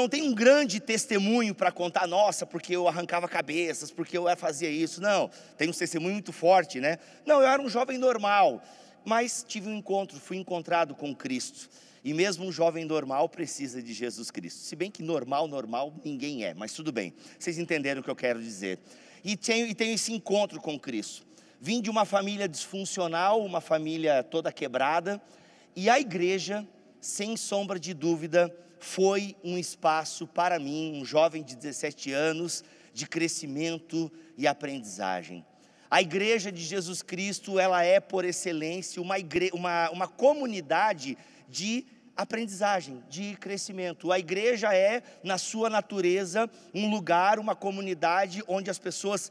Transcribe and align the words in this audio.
não 0.00 0.08
tenho 0.08 0.26
um 0.26 0.34
grande 0.34 0.80
testemunho 0.80 1.54
para 1.54 1.70
contar, 1.70 2.06
nossa, 2.06 2.46
porque 2.46 2.74
eu 2.74 2.88
arrancava 2.88 3.28
cabeças, 3.28 3.90
porque 3.90 4.16
eu 4.16 4.24
fazia 4.36 4.70
isso. 4.70 5.00
Não, 5.00 5.30
tenho 5.56 5.70
um 5.70 5.74
testemunho 5.74 6.14
muito 6.14 6.32
forte, 6.32 6.80
né? 6.80 6.98
Não, 7.26 7.40
eu 7.40 7.48
era 7.48 7.60
um 7.60 7.68
jovem 7.68 7.98
normal, 7.98 8.62
mas 9.04 9.44
tive 9.46 9.68
um 9.68 9.76
encontro, 9.76 10.18
fui 10.18 10.36
encontrado 10.36 10.94
com 10.94 11.14
Cristo. 11.14 11.68
E 12.02 12.14
mesmo 12.14 12.46
um 12.46 12.52
jovem 12.52 12.84
normal 12.86 13.28
precisa 13.28 13.82
de 13.82 13.92
Jesus 13.92 14.30
Cristo. 14.30 14.60
Se 14.60 14.74
bem 14.74 14.90
que 14.90 15.02
normal, 15.02 15.46
normal, 15.46 15.94
ninguém 16.02 16.44
é, 16.44 16.54
mas 16.54 16.72
tudo 16.72 16.90
bem. 16.90 17.12
Vocês 17.38 17.58
entenderam 17.58 18.00
o 18.00 18.04
que 18.04 18.10
eu 18.10 18.16
quero 18.16 18.42
dizer. 18.42 18.78
E 19.22 19.36
tenho, 19.36 19.66
e 19.66 19.74
tenho 19.74 19.94
esse 19.94 20.12
encontro 20.12 20.60
com 20.60 20.80
Cristo. 20.80 21.26
Vim 21.60 21.82
de 21.82 21.90
uma 21.90 22.06
família 22.06 22.48
disfuncional, 22.48 23.44
uma 23.44 23.60
família 23.60 24.22
toda 24.22 24.50
quebrada, 24.50 25.20
e 25.76 25.90
a 25.90 26.00
igreja, 26.00 26.66
sem 27.02 27.36
sombra 27.36 27.78
de 27.78 27.92
dúvida, 27.92 28.50
foi 28.80 29.36
um 29.44 29.58
espaço 29.58 30.26
para 30.26 30.58
mim, 30.58 31.00
um 31.00 31.04
jovem 31.04 31.42
de 31.42 31.54
17 31.54 32.12
anos, 32.12 32.64
de 32.92 33.06
crescimento 33.06 34.10
e 34.36 34.46
aprendizagem. 34.46 35.44
A 35.90 36.00
igreja 36.00 36.50
de 36.50 36.62
Jesus 36.62 37.02
Cristo, 37.02 37.58
ela 37.58 37.84
é 37.84 38.00
por 38.00 38.24
excelência 38.24 39.02
uma, 39.02 39.18
igre... 39.18 39.50
uma, 39.52 39.90
uma 39.90 40.08
comunidade 40.08 41.18
de 41.48 41.84
aprendizagem, 42.16 43.02
de 43.08 43.36
crescimento. 43.36 44.12
A 44.12 44.18
igreja 44.18 44.74
é, 44.74 45.02
na 45.22 45.36
sua 45.36 45.68
natureza, 45.68 46.48
um 46.74 46.90
lugar, 46.90 47.38
uma 47.38 47.56
comunidade 47.56 48.42
onde 48.46 48.70
as 48.70 48.78
pessoas 48.78 49.30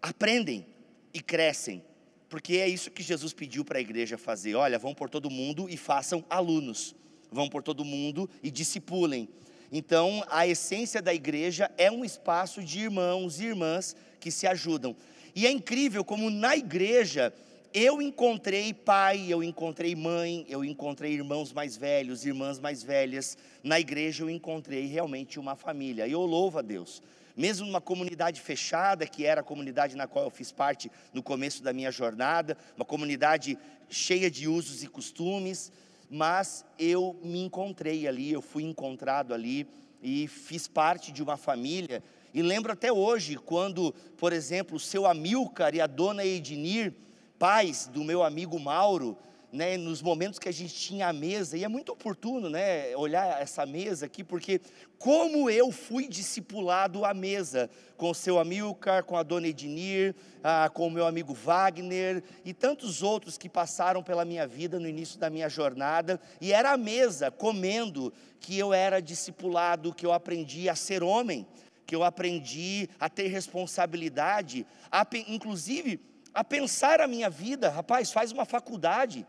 aprendem 0.00 0.66
e 1.12 1.20
crescem. 1.20 1.82
Porque 2.28 2.56
é 2.56 2.68
isso 2.68 2.90
que 2.90 3.02
Jesus 3.02 3.32
pediu 3.32 3.64
para 3.64 3.78
a 3.78 3.80
igreja 3.80 4.18
fazer. 4.18 4.54
Olha, 4.54 4.78
vão 4.78 4.94
por 4.94 5.08
todo 5.08 5.30
mundo 5.30 5.68
e 5.68 5.76
façam 5.76 6.24
alunos. 6.28 6.94
Vão 7.30 7.48
por 7.48 7.62
todo 7.62 7.84
mundo 7.84 8.28
e 8.42 8.50
discipulem. 8.50 9.28
Então, 9.70 10.24
a 10.28 10.46
essência 10.46 11.02
da 11.02 11.12
igreja 11.12 11.70
é 11.76 11.90
um 11.90 12.04
espaço 12.04 12.62
de 12.62 12.80
irmãos 12.80 13.40
e 13.40 13.46
irmãs 13.46 13.96
que 14.20 14.30
se 14.30 14.46
ajudam. 14.46 14.94
E 15.34 15.46
é 15.46 15.50
incrível 15.50 16.04
como 16.04 16.30
na 16.30 16.56
igreja 16.56 17.32
eu 17.74 18.00
encontrei 18.00 18.72
pai, 18.72 19.26
eu 19.28 19.42
encontrei 19.42 19.94
mãe, 19.94 20.46
eu 20.48 20.64
encontrei 20.64 21.12
irmãos 21.12 21.52
mais 21.52 21.76
velhos, 21.76 22.24
irmãs 22.24 22.58
mais 22.58 22.82
velhas. 22.82 23.36
Na 23.62 23.78
igreja 23.78 24.24
eu 24.24 24.30
encontrei 24.30 24.86
realmente 24.86 25.38
uma 25.38 25.54
família. 25.54 26.06
E 26.06 26.12
eu 26.12 26.22
louvo 26.22 26.58
a 26.58 26.62
Deus. 26.62 27.02
Mesmo 27.36 27.66
numa 27.66 27.82
comunidade 27.82 28.40
fechada, 28.40 29.06
que 29.06 29.26
era 29.26 29.42
a 29.42 29.44
comunidade 29.44 29.94
na 29.94 30.06
qual 30.06 30.24
eu 30.24 30.30
fiz 30.30 30.50
parte 30.50 30.90
no 31.12 31.22
começo 31.22 31.62
da 31.62 31.70
minha 31.70 31.90
jornada, 31.90 32.56
uma 32.74 32.84
comunidade 32.86 33.58
cheia 33.90 34.30
de 34.30 34.48
usos 34.48 34.82
e 34.82 34.86
costumes, 34.86 35.70
mas 36.10 36.64
eu 36.78 37.16
me 37.22 37.40
encontrei 37.40 38.06
ali, 38.06 38.32
eu 38.32 38.42
fui 38.42 38.62
encontrado 38.62 39.34
ali 39.34 39.66
e 40.02 40.28
fiz 40.28 40.68
parte 40.68 41.10
de 41.10 41.22
uma 41.22 41.36
família. 41.36 42.02
E 42.32 42.42
lembro 42.42 42.72
até 42.72 42.92
hoje, 42.92 43.36
quando, 43.36 43.94
por 44.16 44.32
exemplo, 44.32 44.76
o 44.76 44.80
seu 44.80 45.06
Amilcar 45.06 45.74
e 45.74 45.80
a 45.80 45.86
dona 45.86 46.24
Ednir 46.24 46.92
pais 47.38 47.88
do 47.92 48.04
meu 48.04 48.22
amigo 48.22 48.58
Mauro, 48.58 49.16
né, 49.56 49.78
nos 49.78 50.02
momentos 50.02 50.38
que 50.38 50.48
a 50.48 50.52
gente 50.52 50.74
tinha 50.74 51.08
a 51.08 51.12
mesa, 51.12 51.56
e 51.56 51.64
é 51.64 51.68
muito 51.68 51.90
oportuno 51.90 52.50
né, 52.50 52.94
olhar 52.94 53.40
essa 53.40 53.64
mesa 53.64 54.04
aqui, 54.04 54.22
porque 54.22 54.60
como 54.98 55.48
eu 55.48 55.72
fui 55.72 56.06
discipulado 56.06 57.04
à 57.04 57.14
mesa, 57.14 57.70
com 57.96 58.10
o 58.10 58.14
seu 58.14 58.38
Amilcar, 58.38 59.02
com 59.04 59.16
a 59.16 59.22
dona 59.22 59.48
Ednir, 59.48 60.14
ah, 60.44 60.70
com 60.72 60.86
o 60.86 60.90
meu 60.90 61.06
amigo 61.06 61.32
Wagner, 61.32 62.22
e 62.44 62.52
tantos 62.52 63.02
outros 63.02 63.38
que 63.38 63.48
passaram 63.48 64.02
pela 64.02 64.24
minha 64.24 64.46
vida 64.46 64.78
no 64.78 64.86
início 64.86 65.18
da 65.18 65.30
minha 65.30 65.48
jornada, 65.48 66.20
e 66.38 66.52
era 66.52 66.72
a 66.72 66.76
mesa, 66.76 67.30
comendo, 67.30 68.12
que 68.38 68.58
eu 68.58 68.74
era 68.74 69.00
discipulado, 69.00 69.94
que 69.94 70.04
eu 70.04 70.12
aprendi 70.12 70.68
a 70.68 70.76
ser 70.76 71.02
homem, 71.02 71.46
que 71.86 71.96
eu 71.96 72.04
aprendi 72.04 72.90
a 73.00 73.08
ter 73.08 73.28
responsabilidade, 73.28 74.66
a, 74.92 75.06
inclusive 75.26 75.98
a 76.36 76.44
pensar 76.44 77.00
a 77.00 77.08
minha 77.08 77.30
vida, 77.30 77.70
rapaz, 77.70 78.12
faz 78.12 78.30
uma 78.30 78.44
faculdade, 78.44 79.26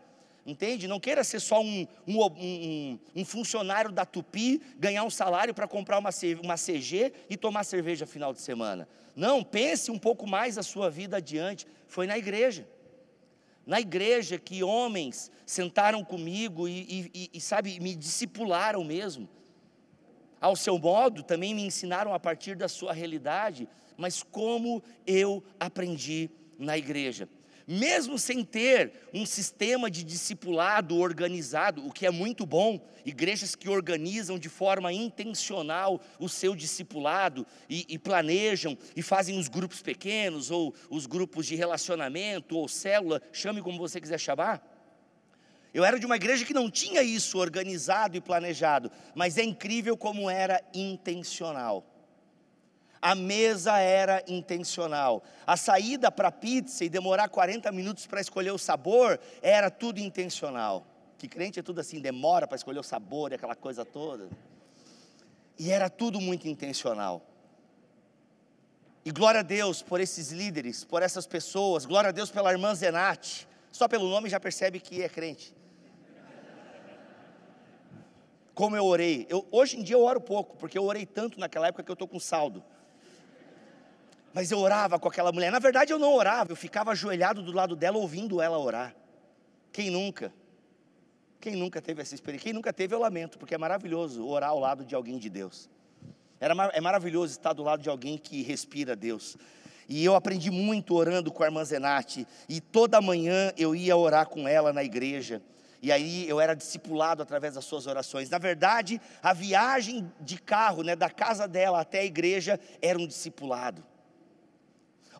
entende? 0.48 0.88
Não 0.88 1.00
queira 1.00 1.26
ser 1.26 1.42
só 1.42 1.62
um, 1.62 1.86
um, 2.08 2.24
um, 2.24 3.00
um 3.18 3.26
funcionário 3.26 3.92
da 3.92 4.06
Tupi, 4.06 4.62
ganhar 4.80 5.04
um 5.04 5.10
salário 5.10 5.54
para 5.54 5.68
comprar 5.68 6.00
uma, 6.00 6.10
uma 6.42 6.56
CG 6.56 7.12
e 7.30 7.36
tomar 7.36 7.66
cerveja 7.66 8.06
final 8.08 8.32
de 8.34 8.40
semana. 8.40 8.88
Não, 9.14 9.44
pense 9.44 9.92
um 9.92 10.00
pouco 10.00 10.26
mais 10.26 10.58
a 10.58 10.64
sua 10.64 10.90
vida 10.90 11.18
adiante. 11.18 11.68
Foi 11.86 12.08
na 12.08 12.18
igreja. 12.18 12.66
Na 13.66 13.82
igreja 13.82 14.40
que 14.40 14.64
homens 14.64 15.30
sentaram 15.46 16.02
comigo 16.06 16.70
e, 16.70 17.12
e, 17.14 17.30
e 17.34 17.42
sabe, 17.42 17.78
me 17.82 17.94
discipularam 17.94 18.82
mesmo. 18.86 19.28
Ao 20.40 20.56
seu 20.56 20.80
modo, 20.80 21.24
também 21.24 21.54
me 21.54 21.64
ensinaram 21.64 22.14
a 22.14 22.20
partir 22.20 22.56
da 22.56 22.70
sua 22.70 22.94
realidade, 22.94 23.68
mas 23.98 24.24
como 24.24 24.82
eu 25.06 25.44
aprendi 25.60 26.30
na 26.58 26.78
igreja. 26.78 27.28
Mesmo 27.70 28.18
sem 28.18 28.46
ter 28.46 28.94
um 29.14 29.26
sistema 29.26 29.92
de 29.92 30.02
discipulado 30.02 30.96
organizado, 30.96 31.86
o 31.86 31.92
que 31.92 32.06
é 32.06 32.10
muito 32.10 32.46
bom, 32.46 32.80
igrejas 33.06 33.56
que 33.56 33.68
organizam 33.68 34.40
de 34.40 34.48
forma 34.48 34.94
intencional 34.94 36.00
o 36.18 36.30
seu 36.30 36.56
discipulado 36.56 37.46
e, 37.70 37.86
e 37.90 38.00
planejam 38.00 38.78
e 38.96 39.02
fazem 39.02 39.38
os 39.38 39.50
grupos 39.50 39.82
pequenos, 39.82 40.50
ou 40.50 40.74
os 40.90 41.06
grupos 41.06 41.46
de 41.46 41.56
relacionamento, 41.56 42.56
ou 42.56 42.70
célula, 42.70 43.22
chame 43.34 43.62
como 43.62 43.78
você 43.78 44.00
quiser 44.00 44.18
chamar. 44.18 44.66
Eu 45.74 45.84
era 45.84 46.00
de 46.00 46.06
uma 46.06 46.16
igreja 46.16 46.46
que 46.46 46.54
não 46.54 46.72
tinha 46.72 47.04
isso 47.04 47.38
organizado 47.38 48.16
e 48.16 48.22
planejado, 48.22 48.90
mas 49.14 49.38
é 49.38 49.44
incrível 49.44 49.98
como 49.98 50.30
era 50.30 50.64
intencional. 50.74 51.86
A 53.02 53.14
mesa 53.16 53.78
era 53.80 54.24
intencional. 54.28 55.24
A 55.46 55.56
saída 55.56 56.12
para 56.12 56.30
a 56.30 56.32
pizza 56.32 56.84
e 56.84 56.90
demorar 56.90 57.30
40 57.30 57.72
minutos 57.72 58.06
para 58.08 58.22
escolher 58.22 58.52
o 58.52 58.58
sabor 58.58 59.20
era 59.42 59.70
tudo 59.70 60.00
intencional. 60.00 60.86
Que 61.18 61.28
crente 61.28 61.60
é 61.60 61.64
tudo 61.64 61.82
assim, 61.82 62.00
demora 62.00 62.48
para 62.48 62.56
escolher 62.56 62.80
o 62.80 62.84
sabor 62.84 63.32
e 63.32 63.36
aquela 63.36 63.56
coisa 63.56 63.84
toda. 63.86 64.30
E 65.58 65.72
era 65.72 65.90
tudo 65.90 66.22
muito 66.22 66.48
intencional. 66.48 67.22
E 69.04 69.12
glória 69.12 69.40
a 69.40 69.44
Deus 69.44 69.82
por 69.82 70.02
esses 70.02 70.32
líderes, 70.32 70.84
por 70.84 71.02
essas 71.02 71.26
pessoas, 71.26 71.86
glória 71.86 72.10
a 72.10 72.12
Deus 72.12 72.30
pela 72.30 72.52
irmã 72.52 72.76
Zenate. 72.76 73.48
Só 73.72 73.88
pelo 73.88 74.10
nome 74.10 74.30
já 74.30 74.40
percebe 74.40 74.80
que 74.80 75.02
é 75.02 75.10
crente. 75.10 75.56
Como 78.54 78.76
eu 78.76 78.86
orei. 78.86 79.26
Eu, 79.30 79.48
hoje 79.52 79.78
em 79.80 79.84
dia 79.84 79.96
eu 79.96 80.04
oro 80.04 80.20
pouco, 80.20 80.58
porque 80.58 80.78
eu 80.78 80.84
orei 80.84 81.06
tanto 81.06 81.40
naquela 81.40 81.68
época 81.68 81.84
que 81.84 81.92
eu 81.92 81.94
estou 81.94 82.08
com 82.08 82.20
saldo. 82.20 82.64
Mas 84.38 84.52
eu 84.52 84.60
orava 84.60 85.00
com 85.00 85.08
aquela 85.08 85.32
mulher. 85.32 85.52
Na 85.52 85.58
verdade, 85.58 85.92
eu 85.92 85.98
não 85.98 86.14
orava, 86.14 86.52
eu 86.52 86.56
ficava 86.56 86.92
ajoelhado 86.92 87.42
do 87.42 87.52
lado 87.52 87.76
dela, 87.76 87.98
ouvindo 87.98 88.40
ela 88.40 88.56
orar. 88.60 88.96
Quem 89.74 89.90
nunca? 89.90 90.32
Quem 91.42 91.56
nunca 91.56 91.82
teve 91.82 92.04
essa 92.04 92.14
experiência? 92.14 92.44
Quem 92.44 92.54
nunca 92.54 92.72
teve, 92.72 92.94
eu 92.94 93.00
lamento, 93.00 93.40
porque 93.40 93.56
é 93.56 93.58
maravilhoso 93.58 94.24
orar 94.28 94.52
ao 94.52 94.60
lado 94.60 94.86
de 94.86 94.94
alguém 94.94 95.18
de 95.18 95.28
Deus. 95.28 95.68
Era, 96.40 96.54
é 96.72 96.80
maravilhoso 96.80 97.32
estar 97.32 97.52
do 97.52 97.64
lado 97.64 97.82
de 97.82 97.90
alguém 97.90 98.16
que 98.16 98.44
respira 98.44 98.96
Deus. 98.96 99.36
E 99.90 100.06
eu 100.06 100.14
aprendi 100.14 100.52
muito 100.52 100.94
orando 100.94 101.32
com 101.32 101.42
a 101.42 101.48
irmã 101.48 101.66
Zenate. 101.66 102.28
E 102.48 102.62
toda 102.62 103.02
manhã 103.02 103.52
eu 103.58 103.76
ia 103.76 103.98
orar 103.98 104.28
com 104.28 104.48
ela 104.48 104.72
na 104.72 104.84
igreja. 104.84 105.42
E 105.82 105.92
aí 105.92 106.30
eu 106.30 106.40
era 106.40 106.54
discipulado 106.54 107.24
através 107.24 107.56
das 107.56 107.66
suas 107.66 107.88
orações. 107.88 108.30
Na 108.30 108.38
verdade, 108.38 109.02
a 109.24 109.34
viagem 109.34 110.08
de 110.22 110.40
carro, 110.40 110.84
né, 110.84 110.96
da 110.96 111.10
casa 111.10 111.48
dela 111.48 111.82
até 111.82 112.02
a 112.02 112.06
igreja, 112.06 112.60
era 112.80 113.00
um 113.00 113.08
discipulado. 113.08 113.84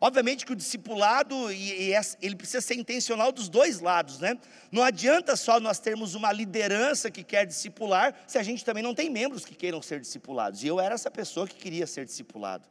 Obviamente 0.00 0.46
que 0.46 0.52
o 0.52 0.56
discipulado, 0.56 1.50
ele 1.50 2.36
precisa 2.36 2.60
ser 2.60 2.74
intencional 2.74 3.32
dos 3.32 3.48
dois 3.48 3.80
lados, 3.80 4.20
né? 4.20 4.38
Não 4.70 4.82
adianta 4.82 5.34
só 5.34 5.58
nós 5.58 5.80
termos 5.80 6.14
uma 6.14 6.32
liderança 6.32 7.10
que 7.10 7.24
quer 7.24 7.44
discipular, 7.44 8.14
se 8.26 8.38
a 8.38 8.42
gente 8.42 8.64
também 8.64 8.82
não 8.82 8.94
tem 8.94 9.10
membros 9.10 9.44
que 9.44 9.54
queiram 9.54 9.82
ser 9.82 10.00
discipulados. 10.00 10.62
E 10.62 10.68
eu 10.68 10.78
era 10.78 10.94
essa 10.94 11.10
pessoa 11.10 11.48
que 11.48 11.56
queria 11.56 11.86
ser 11.86 12.04
discipulado. 12.04 12.68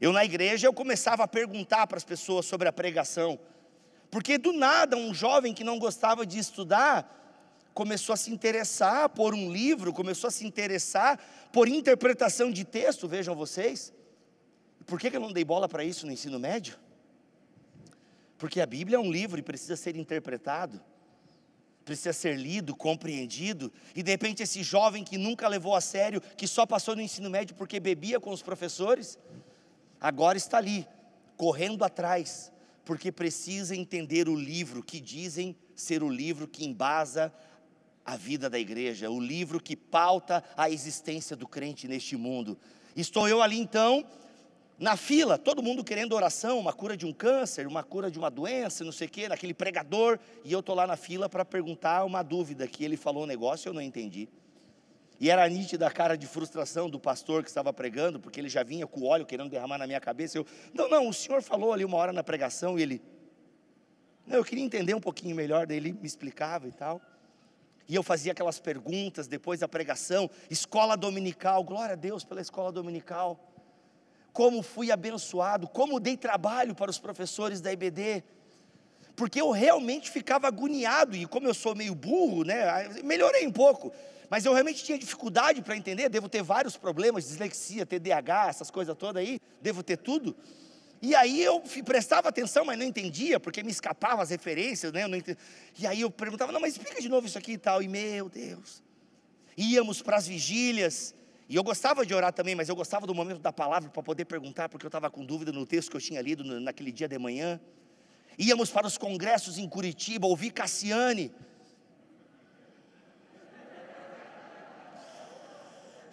Eu 0.00 0.12
na 0.12 0.24
igreja, 0.24 0.66
eu 0.66 0.72
começava 0.72 1.24
a 1.24 1.28
perguntar 1.28 1.86
para 1.86 1.98
as 1.98 2.04
pessoas 2.04 2.46
sobre 2.46 2.68
a 2.68 2.72
pregação. 2.72 3.38
Porque 4.10 4.38
do 4.38 4.52
nada, 4.52 4.96
um 4.96 5.12
jovem 5.12 5.52
que 5.52 5.64
não 5.64 5.78
gostava 5.78 6.24
de 6.24 6.38
estudar, 6.38 7.12
começou 7.74 8.14
a 8.14 8.16
se 8.16 8.32
interessar 8.32 9.10
por 9.10 9.34
um 9.34 9.52
livro, 9.52 9.92
começou 9.92 10.28
a 10.28 10.30
se 10.30 10.46
interessar 10.46 11.18
por 11.52 11.68
interpretação 11.68 12.50
de 12.50 12.64
texto, 12.64 13.06
vejam 13.06 13.34
vocês. 13.34 13.92
Por 14.86 15.00
que, 15.00 15.08
eu 15.08 15.20
não 15.20 15.32
dei 15.32 15.44
bola 15.44 15.68
para 15.68 15.82
isso 15.82 16.06
no 16.06 16.12
ensino 16.12 16.38
médio? 16.38 16.78
Porque 18.38 18.60
a 18.60 18.66
Bíblia 18.66 18.96
é 18.96 19.00
um 19.00 19.10
livro 19.10 19.38
e 19.38 19.42
precisa 19.42 19.76
ser 19.76 19.96
interpretado, 19.96 20.80
precisa 21.84 22.12
ser 22.12 22.36
lido, 22.36 22.76
compreendido, 22.76 23.72
e 23.94 24.02
de 24.02 24.10
repente 24.10 24.42
esse 24.42 24.62
jovem 24.62 25.02
que 25.02 25.18
nunca 25.18 25.48
levou 25.48 25.74
a 25.74 25.80
sério, 25.80 26.20
que 26.20 26.46
só 26.46 26.64
passou 26.66 26.94
no 26.94 27.02
ensino 27.02 27.30
médio 27.30 27.56
porque 27.56 27.80
bebia 27.80 28.20
com 28.20 28.30
os 28.30 28.42
professores, 28.42 29.18
agora 30.00 30.38
está 30.38 30.58
ali, 30.58 30.86
correndo 31.36 31.84
atrás, 31.84 32.52
porque 32.84 33.10
precisa 33.10 33.74
entender 33.74 34.28
o 34.28 34.34
livro 34.34 34.82
que 34.82 35.00
dizem 35.00 35.56
ser 35.74 36.02
o 36.02 36.08
livro 36.08 36.46
que 36.46 36.64
embasa 36.64 37.32
a 38.04 38.16
vida 38.16 38.48
da 38.48 38.58
igreja, 38.58 39.10
o 39.10 39.18
livro 39.18 39.60
que 39.60 39.74
pauta 39.74 40.44
a 40.56 40.70
existência 40.70 41.34
do 41.34 41.48
crente 41.48 41.88
neste 41.88 42.16
mundo. 42.16 42.56
Estou 42.94 43.28
eu 43.28 43.42
ali 43.42 43.58
então, 43.58 44.06
na 44.78 44.94
fila, 44.94 45.38
todo 45.38 45.62
mundo 45.62 45.82
querendo 45.82 46.12
oração, 46.12 46.58
uma 46.58 46.72
cura 46.72 46.96
de 46.96 47.06
um 47.06 47.12
câncer, 47.12 47.66
uma 47.66 47.82
cura 47.82 48.10
de 48.10 48.18
uma 48.18 48.30
doença, 48.30 48.84
não 48.84 48.92
sei 48.92 49.06
o 49.06 49.10
quê, 49.10 49.28
naquele 49.28 49.54
pregador, 49.54 50.18
e 50.44 50.52
eu 50.52 50.60
estou 50.60 50.74
lá 50.74 50.86
na 50.86 50.96
fila 50.96 51.28
para 51.28 51.46
perguntar 51.46 52.04
uma 52.04 52.22
dúvida, 52.22 52.68
que 52.68 52.84
ele 52.84 52.96
falou 52.96 53.22
um 53.22 53.26
negócio 53.26 53.66
e 53.66 53.70
eu 53.70 53.74
não 53.74 53.80
entendi. 53.80 54.28
E 55.18 55.30
era 55.30 55.48
nítida 55.48 55.86
a 55.86 55.90
cara 55.90 56.14
de 56.14 56.26
frustração 56.26 56.90
do 56.90 57.00
pastor 57.00 57.42
que 57.42 57.48
estava 57.48 57.72
pregando, 57.72 58.20
porque 58.20 58.38
ele 58.38 58.50
já 58.50 58.62
vinha 58.62 58.86
com 58.86 59.02
óleo 59.02 59.24
querendo 59.24 59.48
derramar 59.48 59.78
na 59.78 59.86
minha 59.86 60.00
cabeça. 60.00 60.36
Eu, 60.36 60.46
não, 60.74 60.90
não, 60.90 61.08
o 61.08 61.14
senhor 61.14 61.40
falou 61.42 61.72
ali 61.72 61.84
uma 61.84 61.96
hora 61.96 62.12
na 62.12 62.22
pregação 62.22 62.78
e 62.78 62.82
ele, 62.82 63.02
não, 64.26 64.36
eu 64.36 64.44
queria 64.44 64.62
entender 64.62 64.94
um 64.94 65.00
pouquinho 65.00 65.34
melhor, 65.34 65.66
daí 65.66 65.78
ele 65.78 65.92
me 65.92 66.06
explicava 66.06 66.68
e 66.68 66.72
tal. 66.72 67.00
E 67.88 67.94
eu 67.94 68.02
fazia 68.02 68.32
aquelas 68.32 68.58
perguntas 68.58 69.26
depois 69.26 69.60
da 69.60 69.68
pregação, 69.68 70.28
escola 70.50 70.96
dominical, 70.96 71.64
glória 71.64 71.94
a 71.94 71.96
Deus 71.96 72.22
pela 72.22 72.42
escola 72.42 72.70
dominical. 72.70 73.40
Como 74.36 74.62
fui 74.62 74.92
abençoado, 74.92 75.66
como 75.66 75.98
dei 75.98 76.14
trabalho 76.14 76.74
para 76.74 76.90
os 76.90 76.98
professores 76.98 77.58
da 77.62 77.72
IBD, 77.72 78.22
porque 79.16 79.40
eu 79.40 79.50
realmente 79.50 80.10
ficava 80.10 80.46
agoniado, 80.46 81.16
e 81.16 81.24
como 81.24 81.48
eu 81.48 81.54
sou 81.54 81.74
meio 81.74 81.94
burro, 81.94 82.44
né, 82.44 82.86
melhorei 83.02 83.46
um 83.46 83.50
pouco, 83.50 83.90
mas 84.28 84.44
eu 84.44 84.52
realmente 84.52 84.84
tinha 84.84 84.98
dificuldade 84.98 85.62
para 85.62 85.74
entender, 85.74 86.10
devo 86.10 86.28
ter 86.28 86.42
vários 86.42 86.76
problemas, 86.76 87.26
dislexia, 87.26 87.86
TDAH, 87.86 88.48
essas 88.48 88.70
coisas 88.70 88.94
todas 88.94 89.22
aí, 89.22 89.40
devo 89.62 89.82
ter 89.82 89.96
tudo. 89.96 90.36
E 91.00 91.14
aí 91.14 91.42
eu 91.42 91.62
prestava 91.82 92.28
atenção, 92.28 92.66
mas 92.66 92.78
não 92.78 92.84
entendia, 92.84 93.40
porque 93.40 93.62
me 93.62 93.70
escapavam 93.70 94.20
as 94.20 94.28
referências, 94.28 94.92
né? 94.92 95.00
E 95.78 95.86
aí 95.86 96.02
eu 96.02 96.10
perguntava, 96.10 96.52
não, 96.52 96.60
mas 96.60 96.74
explica 96.74 97.00
de 97.00 97.08
novo 97.08 97.26
isso 97.26 97.38
aqui 97.38 97.52
e 97.52 97.58
tal. 97.58 97.82
E 97.82 97.88
meu 97.88 98.28
Deus. 98.28 98.82
Íamos 99.56 100.02
para 100.02 100.18
as 100.18 100.26
vigílias, 100.26 101.14
e 101.48 101.54
eu 101.54 101.62
gostava 101.62 102.04
de 102.04 102.12
orar 102.12 102.32
também, 102.32 102.54
mas 102.54 102.68
eu 102.68 102.74
gostava 102.74 103.06
do 103.06 103.14
momento 103.14 103.38
da 103.38 103.52
palavra 103.52 103.88
para 103.88 104.02
poder 104.02 104.24
perguntar, 104.24 104.68
porque 104.68 104.84
eu 104.84 104.88
estava 104.88 105.08
com 105.08 105.24
dúvida 105.24 105.52
no 105.52 105.64
texto 105.64 105.90
que 105.90 105.96
eu 105.96 106.00
tinha 106.00 106.20
lido 106.20 106.42
naquele 106.60 106.90
dia 106.90 107.06
de 107.06 107.18
manhã. 107.18 107.60
Íamos 108.38 108.70
para 108.70 108.86
os 108.86 108.98
congressos 108.98 109.56
em 109.56 109.68
Curitiba, 109.68 110.26
ouvir 110.26 110.50
Cassiane. 110.50 111.32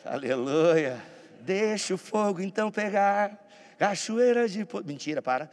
Aleluia. 0.06 1.04
Deixa 1.42 1.96
o 1.96 1.98
fogo 1.98 2.42
então 2.42 2.70
pegar. 2.70 3.44
Cachoeira 3.78 4.48
de. 4.48 4.68
Mentira, 4.86 5.22
para. 5.22 5.50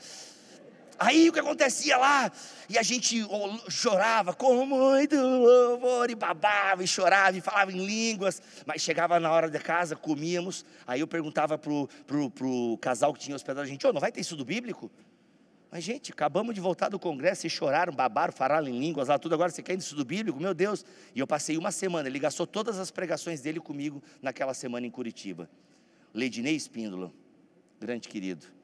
Aí 1.03 1.31
o 1.31 1.33
que 1.33 1.41
acontecia 1.41 1.97
lá? 1.97 2.31
E 2.69 2.77
a 2.77 2.83
gente 2.83 3.27
chorava 3.71 4.35
com 4.35 4.67
muito 4.67 5.17
louvor, 5.17 6.11
e 6.11 6.15
babava, 6.15 6.85
e 6.85 6.87
chorava, 6.87 7.39
e 7.39 7.41
falava 7.41 7.73
em 7.73 7.87
línguas. 7.87 8.43
Mas 8.67 8.83
chegava 8.83 9.19
na 9.19 9.33
hora 9.33 9.49
da 9.49 9.59
casa, 9.59 9.97
comíamos. 9.97 10.63
Aí 10.87 11.01
eu 11.01 11.07
perguntava 11.07 11.57
pro, 11.57 11.89
pro, 12.07 12.31
pro 12.31 12.79
casal 12.83 13.15
que 13.15 13.21
tinha 13.21 13.35
hospedado 13.35 13.63
a 13.63 13.67
gente: 13.67 13.87
oh, 13.87 13.95
não 13.95 14.01
vai 14.01 14.13
ter 14.13 14.21
estudo 14.21 14.45
bíblico? 14.45 14.91
Mas, 15.71 15.85
gente, 15.85 16.13
acabamos 16.13 16.55
de 16.55 16.61
voltar 16.61 16.91
do 16.91 16.99
congresso 16.99 17.47
e 17.47 17.51
choraram, 17.51 17.95
babaram, 17.95 18.33
falaram 18.33 18.69
em 18.69 18.79
línguas 18.79 19.09
lá, 19.09 19.19
tudo. 19.19 19.35
Agora 19.35 19.51
você 19.51 19.63
quer 19.63 19.79
estudo 19.79 20.05
bíblico? 20.05 20.39
Meu 20.39 20.53
Deus. 20.53 20.85
E 21.15 21.21
eu 21.21 21.27
passei 21.27 21.57
uma 21.57 21.71
semana, 21.71 22.11
ele 22.11 22.19
gastou 22.19 22.47
todas 22.47 22.79
as 22.79 22.91
pregações 22.91 23.41
dele 23.41 23.59
comigo 23.59 24.03
naquela 24.21 24.53
semana 24.53 24.87
em 24.87 24.91
Curitiba. 24.91 25.49
Leidinei 26.13 26.55
Espíndola, 26.55 27.11
grande 27.81 28.07
querido. 28.07 28.60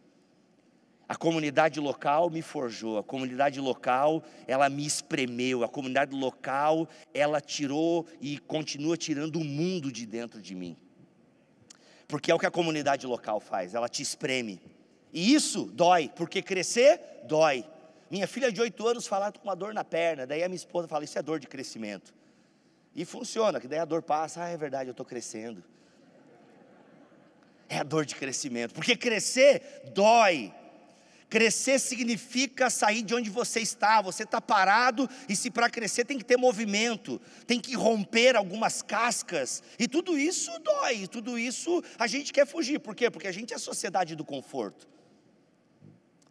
A 1.08 1.14
comunidade 1.14 1.79
local 1.79 2.31
me 2.31 2.43
forjou, 2.43 2.99
a 2.99 3.03
comunidade 3.03 3.61
local, 3.61 4.25
ela 4.47 4.69
me 4.69 4.85
espremeu, 4.85 5.62
a 5.62 5.69
comunidade 5.69 6.14
local, 6.14 6.88
ela 7.14 7.41
tirou 7.41 8.06
e 8.20 8.38
continua 8.38 8.97
tirando 8.97 9.37
o 9.37 9.44
mundo 9.44 9.93
de 9.93 10.05
dentro 10.05 10.43
de 10.43 10.55
mim. 10.55 10.76
Porque 12.08 12.31
é 12.31 12.35
o 12.35 12.38
que 12.38 12.47
a 12.47 12.50
comunidade 12.50 13.06
local 13.06 13.38
faz, 13.38 13.75
ela 13.75 13.88
te 13.88 14.03
espreme 14.03 14.61
e 15.17 15.32
isso 15.32 15.64
dói, 15.73 16.11
porque 16.14 16.43
crescer 16.43 17.00
dói. 17.25 17.64
Minha 18.11 18.26
filha 18.26 18.52
de 18.52 18.61
oito 18.61 18.87
anos 18.87 19.06
fala 19.06 19.32
com 19.32 19.43
uma 19.44 19.56
dor 19.56 19.73
na 19.73 19.82
perna, 19.82 20.26
daí 20.26 20.43
a 20.44 20.49
minha 20.49 20.56
esposa 20.56 20.87
fala: 20.87 21.05
Isso 21.05 21.19
é 21.19 21.23
dor 21.23 21.41
de 21.41 21.47
crescimento. 21.47 22.14
E 22.94 23.02
funciona, 23.02 23.59
que 23.59 23.67
daí 23.67 23.79
a 23.79 23.87
dor 23.87 24.02
passa, 24.02 24.44
ah, 24.44 24.49
é 24.49 24.56
verdade, 24.59 24.88
eu 24.88 24.93
estou 24.93 25.06
crescendo. 25.06 25.64
É 27.67 27.79
a 27.79 27.82
dor 27.82 28.05
de 28.05 28.14
crescimento, 28.14 28.75
porque 28.75 28.94
crescer 28.94 29.91
dói. 29.94 30.52
Crescer 31.28 31.78
significa 31.81 32.70
sair 32.70 33.02
de 33.02 33.14
onde 33.14 33.28
você 33.28 33.61
está, 33.61 34.00
você 34.00 34.23
está 34.23 34.40
parado, 34.40 35.08
e 35.28 35.34
se 35.34 35.50
para 35.50 35.69
crescer 35.69 36.05
tem 36.05 36.19
que 36.19 36.25
ter 36.25 36.37
movimento, 36.37 37.20
tem 37.46 37.61
que 37.61 37.75
romper 37.75 38.37
algumas 38.37 38.81
cascas, 38.81 39.62
e 39.78 39.88
tudo 39.88 40.17
isso 40.17 40.50
dói, 40.61 41.08
tudo 41.08 41.37
isso 41.38 41.82
a 41.99 42.06
gente 42.06 42.32
quer 42.32 42.46
fugir, 42.46 42.78
por 42.78 42.94
quê? 42.94 43.11
Porque 43.11 43.26
a 43.26 43.32
gente 43.32 43.52
é 43.52 43.56
a 43.56 43.58
sociedade 43.58 44.14
do 44.14 44.25
conforto. 44.25 44.87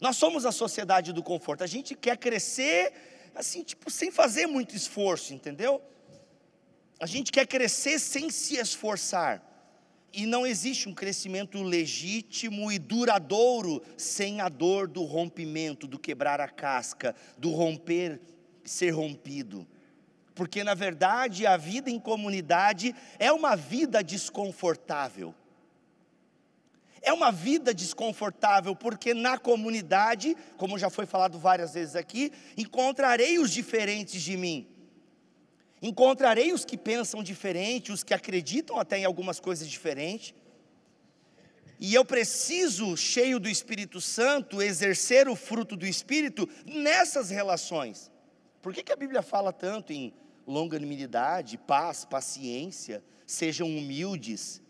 Nós 0.00 0.16
somos 0.16 0.44
a 0.44 0.52
sociedade 0.52 1.12
do 1.12 1.22
conforto. 1.22 1.64
A 1.64 1.66
gente 1.66 1.94
quer 1.94 2.16
crescer 2.18 2.92
assim, 3.34 3.62
tipo, 3.62 3.90
sem 3.90 4.10
fazer 4.10 4.46
muito 4.46 4.74
esforço, 4.74 5.34
entendeu? 5.34 5.82
A 6.98 7.06
gente 7.06 7.30
quer 7.30 7.46
crescer 7.46 7.98
sem 7.98 8.30
se 8.30 8.56
esforçar. 8.56 9.42
E 10.12 10.24
não 10.24 10.46
existe 10.46 10.88
um 10.88 10.94
crescimento 10.94 11.62
legítimo 11.62 12.72
e 12.72 12.78
duradouro 12.78 13.82
sem 13.96 14.40
a 14.40 14.48
dor 14.48 14.88
do 14.88 15.02
rompimento, 15.04 15.86
do 15.86 15.98
quebrar 15.98 16.40
a 16.40 16.48
casca, 16.48 17.14
do 17.36 17.50
romper, 17.50 18.20
ser 18.64 18.90
rompido. 18.90 19.66
Porque 20.34 20.64
na 20.64 20.74
verdade 20.74 21.46
a 21.46 21.56
vida 21.56 21.90
em 21.90 21.98
comunidade 21.98 22.94
é 23.18 23.30
uma 23.30 23.54
vida 23.56 24.02
desconfortável 24.02 25.34
é 27.06 27.12
uma 27.12 27.30
vida 27.30 27.72
desconfortável, 27.72 28.74
porque 28.74 29.14
na 29.14 29.38
comunidade, 29.38 30.36
como 30.56 30.76
já 30.76 30.90
foi 30.90 31.06
falado 31.06 31.38
várias 31.38 31.72
vezes 31.72 31.94
aqui, 31.94 32.32
encontrarei 32.56 33.38
os 33.38 33.52
diferentes 33.52 34.20
de 34.20 34.36
mim. 34.36 34.66
Encontrarei 35.80 36.52
os 36.52 36.64
que 36.64 36.76
pensam 36.76 37.22
diferente, 37.22 37.92
os 37.92 38.02
que 38.02 38.14
acreditam 38.14 38.78
até 38.78 38.98
em 38.98 39.04
algumas 39.04 39.38
coisas 39.38 39.68
diferentes. 39.68 40.34
E 41.78 41.94
eu 41.94 42.04
preciso, 42.04 42.96
cheio 42.96 43.38
do 43.38 43.48
Espírito 43.48 44.00
Santo, 44.00 44.62
exercer 44.62 45.28
o 45.28 45.36
fruto 45.36 45.76
do 45.76 45.86
Espírito 45.86 46.48
nessas 46.64 47.28
relações. 47.28 48.10
Por 48.62 48.72
que, 48.72 48.82
que 48.82 48.92
a 48.92 48.96
Bíblia 48.96 49.20
fala 49.20 49.52
tanto 49.52 49.92
em 49.92 50.14
longanimidade, 50.46 51.58
paz, 51.58 52.04
paciência, 52.04 53.04
sejam 53.26 53.68
humildes? 53.68 54.62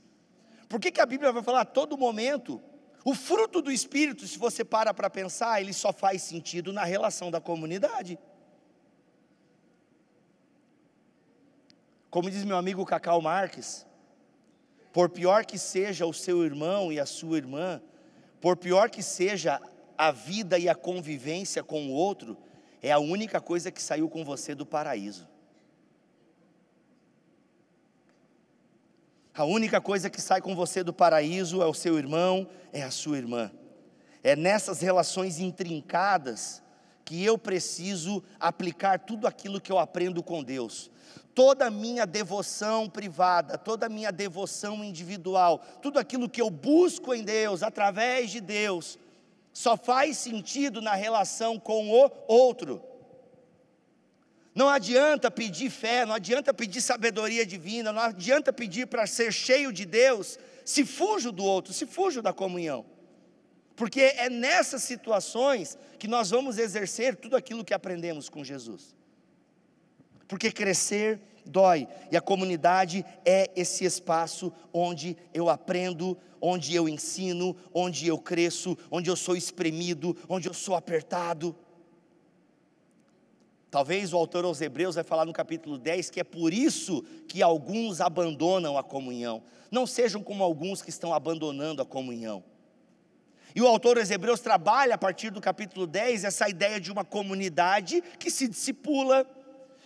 Por 0.68 0.80
que, 0.80 0.90
que 0.90 1.00
a 1.00 1.06
Bíblia 1.06 1.32
vai 1.32 1.42
falar 1.42 1.60
a 1.60 1.64
todo 1.64 1.96
momento? 1.96 2.60
O 3.04 3.14
fruto 3.14 3.62
do 3.62 3.70
Espírito, 3.70 4.26
se 4.26 4.36
você 4.36 4.64
para 4.64 4.92
para 4.92 5.08
pensar, 5.08 5.60
ele 5.60 5.72
só 5.72 5.92
faz 5.92 6.22
sentido 6.22 6.72
na 6.72 6.82
relação 6.82 7.30
da 7.30 7.40
comunidade. 7.40 8.18
Como 12.10 12.30
diz 12.30 12.44
meu 12.44 12.56
amigo 12.56 12.84
Cacau 12.84 13.20
Marques, 13.20 13.86
por 14.92 15.10
pior 15.10 15.44
que 15.44 15.58
seja 15.58 16.06
o 16.06 16.14
seu 16.14 16.44
irmão 16.44 16.92
e 16.92 16.98
a 16.98 17.06
sua 17.06 17.36
irmã, 17.36 17.82
por 18.40 18.56
pior 18.56 18.88
que 18.88 19.02
seja 19.02 19.60
a 19.98 20.10
vida 20.10 20.58
e 20.58 20.68
a 20.68 20.74
convivência 20.74 21.62
com 21.62 21.88
o 21.88 21.92
outro, 21.92 22.36
é 22.82 22.92
a 22.92 22.98
única 22.98 23.40
coisa 23.40 23.70
que 23.70 23.82
saiu 23.82 24.08
com 24.08 24.24
você 24.24 24.54
do 24.54 24.64
paraíso. 24.64 25.28
A 29.34 29.44
única 29.44 29.82
coisa 29.82 30.08
que 30.08 30.20
sai 30.20 30.40
com 30.40 30.54
você 30.56 30.82
do 30.82 30.94
paraíso 30.94 31.60
é 31.60 31.66
o 31.66 31.74
seu 31.74 31.98
irmão, 31.98 32.48
é 32.72 32.82
a 32.82 32.90
sua 32.90 33.18
irmã. 33.18 33.50
É 34.22 34.34
nessas 34.34 34.80
relações 34.80 35.38
intrincadas 35.38 36.62
que 37.06 37.24
eu 37.24 37.38
preciso 37.38 38.20
aplicar 38.38 38.98
tudo 38.98 39.28
aquilo 39.28 39.60
que 39.60 39.70
eu 39.70 39.78
aprendo 39.78 40.24
com 40.24 40.42
Deus. 40.42 40.90
Toda 41.36 41.66
a 41.66 41.70
minha 41.70 42.04
devoção 42.04 42.90
privada, 42.90 43.56
toda 43.56 43.86
a 43.86 43.88
minha 43.88 44.10
devoção 44.10 44.82
individual, 44.82 45.64
tudo 45.80 46.00
aquilo 46.00 46.28
que 46.28 46.42
eu 46.42 46.50
busco 46.50 47.14
em 47.14 47.22
Deus, 47.22 47.62
através 47.62 48.32
de 48.32 48.40
Deus, 48.40 48.98
só 49.52 49.76
faz 49.76 50.18
sentido 50.18 50.82
na 50.82 50.96
relação 50.96 51.60
com 51.60 51.88
o 51.88 52.10
outro. 52.26 52.82
Não 54.52 54.68
adianta 54.68 55.30
pedir 55.30 55.70
fé, 55.70 56.04
não 56.04 56.14
adianta 56.14 56.52
pedir 56.52 56.80
sabedoria 56.80 57.46
divina, 57.46 57.92
não 57.92 58.02
adianta 58.02 58.52
pedir 58.52 58.88
para 58.88 59.06
ser 59.06 59.32
cheio 59.32 59.72
de 59.72 59.84
Deus, 59.84 60.38
se 60.64 60.84
fujo 60.84 61.30
do 61.30 61.44
outro, 61.44 61.72
se 61.72 61.86
fujo 61.86 62.20
da 62.20 62.32
comunhão. 62.32 62.84
Porque 63.76 64.00
é 64.00 64.30
nessas 64.30 64.82
situações 64.82 65.78
que 65.98 66.08
nós 66.08 66.30
vamos 66.30 66.56
exercer 66.58 67.14
tudo 67.14 67.36
aquilo 67.36 67.64
que 67.64 67.74
aprendemos 67.74 68.28
com 68.28 68.42
Jesus. 68.42 68.94
Porque 70.26 70.50
crescer 70.50 71.20
dói, 71.44 71.86
e 72.10 72.16
a 72.16 72.20
comunidade 72.20 73.04
é 73.24 73.50
esse 73.54 73.84
espaço 73.84 74.52
onde 74.72 75.16
eu 75.32 75.48
aprendo, 75.48 76.18
onde 76.40 76.74
eu 76.74 76.88
ensino, 76.88 77.56
onde 77.72 78.06
eu 78.06 78.18
cresço, 78.18 78.76
onde 78.90 79.08
eu 79.08 79.16
sou 79.16 79.36
espremido, 79.36 80.16
onde 80.28 80.48
eu 80.48 80.54
sou 80.54 80.74
apertado. 80.74 81.54
Talvez 83.70 84.12
o 84.12 84.16
autor 84.16 84.44
aos 84.44 84.60
Hebreus 84.60 84.94
vai 84.94 85.04
falar 85.04 85.24
no 85.24 85.32
capítulo 85.32 85.76
10 85.78 86.10
que 86.10 86.20
é 86.20 86.24
por 86.24 86.52
isso 86.52 87.02
que 87.28 87.42
alguns 87.42 88.00
abandonam 88.00 88.78
a 88.78 88.82
comunhão. 88.82 89.42
Não 89.70 89.86
sejam 89.86 90.22
como 90.22 90.42
alguns 90.42 90.82
que 90.82 90.90
estão 90.90 91.12
abandonando 91.12 91.82
a 91.82 91.86
comunhão. 91.86 92.42
E 93.56 93.62
o 93.62 93.66
autor 93.66 93.96
aos 93.96 94.10
Hebreus 94.10 94.40
trabalha 94.40 94.96
a 94.96 94.98
partir 94.98 95.30
do 95.30 95.40
capítulo 95.40 95.86
10 95.86 96.24
essa 96.24 96.46
ideia 96.46 96.78
de 96.78 96.92
uma 96.92 97.06
comunidade 97.06 98.02
que 98.18 98.30
se 98.30 98.46
discipula, 98.46 99.26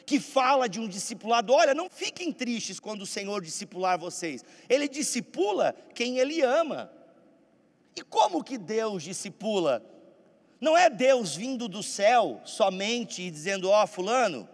que 0.05 0.19
fala 0.19 0.69
de 0.69 0.81
um 0.81 0.89
discipulado. 0.89 1.53
Olha, 1.53 1.73
não 1.73 1.89
fiquem 1.89 2.33
tristes 2.33 2.81
quando 2.81 3.03
o 3.03 3.07
Senhor 3.07 3.41
discipular 3.41 3.97
vocês. 3.97 4.45
Ele 4.69 4.89
discipula 4.89 5.73
quem 5.95 6.19
ele 6.19 6.43
ama. 6.43 6.91
E 7.95 8.03
como 8.03 8.43
que 8.43 8.59
Deus 8.59 9.05
discipula? 9.05 9.85
Não 10.61 10.77
é 10.77 10.91
Deus 10.91 11.37
vindo 11.37 11.69
do 11.69 11.81
céu 11.81 12.41
somente 12.45 13.23
e 13.23 13.31
dizendo: 13.31 13.71
Ó, 13.71 13.85
oh, 13.85 13.87
Fulano, 13.87 14.49